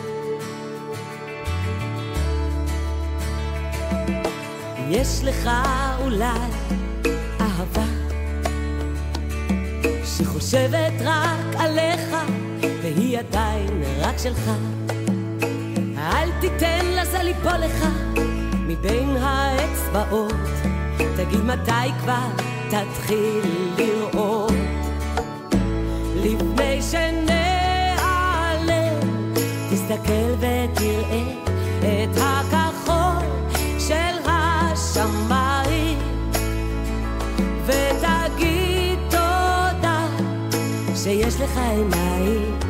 יש 4.91 5.25
לך 5.25 5.51
אולי 6.05 6.51
אהבה 7.41 7.87
שחושבת 10.05 10.93
רק 11.05 11.57
עליך 11.59 12.17
והיא 12.83 13.19
עדיין 13.19 13.83
רק 14.01 14.19
שלך. 14.19 14.51
אל 15.99 16.31
תיתן 16.41 16.85
לזה 16.85 17.23
ליפול 17.23 17.57
לך 17.57 17.87
מבין 18.79 19.17
האצבעות. 19.17 20.33
תגיד 21.17 21.45
מתי 21.45 21.93
כבר 22.01 22.29
תתחיל 22.69 23.75
לראות? 23.79 24.53
לפני 26.17 26.83
שנעלם 26.83 27.41
תסתכל 29.71 30.33
ותראה 30.39 31.33
את 31.81 32.17
הכחול 32.17 33.27
של 33.79 34.17
השמיים. 34.31 35.99
ותגיד 37.67 38.99
תודה 39.11 40.07
שיש 40.95 41.41
לך 41.41 41.59
עיניים 41.59 42.66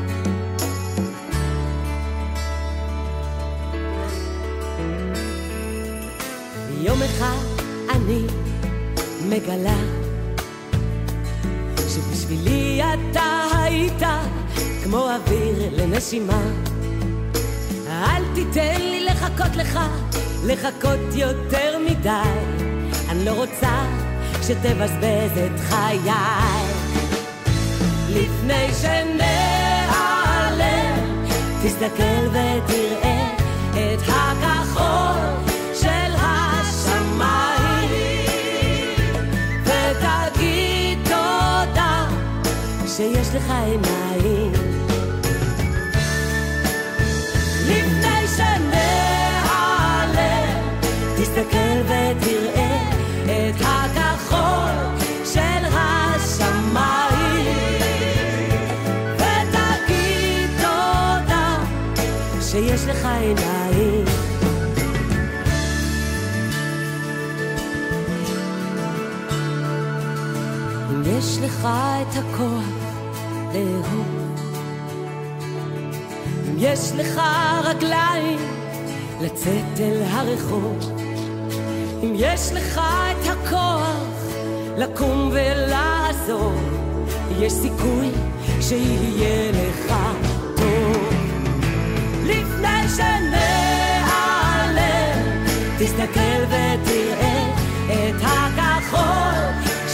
מגלה 9.46 9.78
שבשבילי 11.88 12.82
אתה 12.82 13.44
היית 13.52 14.02
כמו 14.84 15.08
אוויר 15.10 15.70
לנשימה. 15.72 16.42
אל 17.88 18.22
תיתן 18.34 18.80
לי 18.80 19.04
לחכות 19.04 19.56
לך, 19.56 19.78
לחכות 20.46 21.14
יותר 21.14 21.78
מדי. 21.78 22.10
אני 23.08 23.24
לא 23.24 23.30
רוצה 23.30 23.84
שתבזבז 24.42 25.38
את 25.46 25.60
חיי. 25.60 26.10
לפני 28.08 28.68
שנעלם 28.82 30.16
תסתכל 31.62 32.26
ותראה 32.28 33.25
שיש 42.96 43.28
לך 43.34 43.50
עיניים. 43.50 44.52
לפני 47.66 48.26
שנעלם 48.36 48.96
תסתכל 51.16 51.80
ותראה 51.84 52.76
את 53.24 53.60
הכחול 53.60 54.74
של 55.24 55.64
השמיים. 55.72 57.56
ותגיד 59.14 60.50
תודה 60.56 61.56
שיש 62.40 62.82
לך 62.86 63.06
עיניים. 63.20 64.04
יש 71.18 71.38
לך 71.42 71.68
את 72.02 72.16
הכוח 72.16 72.75
לאהוב 73.56 74.06
אם 76.48 76.54
יש 76.58 76.92
לך 76.96 77.20
רגליים 77.64 78.38
לצאת 79.20 79.80
אל 79.80 80.02
הרחוב 80.10 80.92
אם 82.02 82.12
יש 82.16 82.52
לך 82.52 82.80
את 83.10 83.26
הכוח 83.26 84.16
לקום 84.78 85.30
ולעזור 85.32 86.52
יש 87.38 87.52
סיכוי 87.52 88.10
שיהיה 88.60 89.52
לך 89.52 89.94
טוב. 90.56 91.14
לפני 92.24 92.88
שנעלם 92.96 94.16
תסתכל 95.78 96.44
ותראה 96.48 97.54
את 97.86 98.22
הכחול 98.22 99.38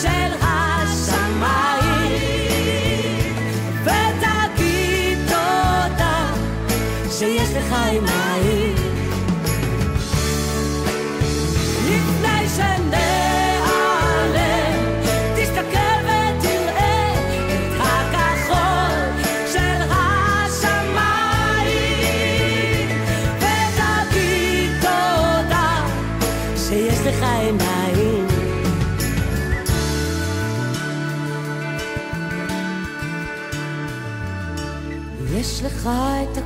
של 0.02 0.32
השמיים 0.40 1.71
וחי 7.54 7.98
מהיר. 8.00 8.76
לפני 11.86 12.48
שנ... 12.56 12.92
לך 35.64 35.88
את 36.22 36.41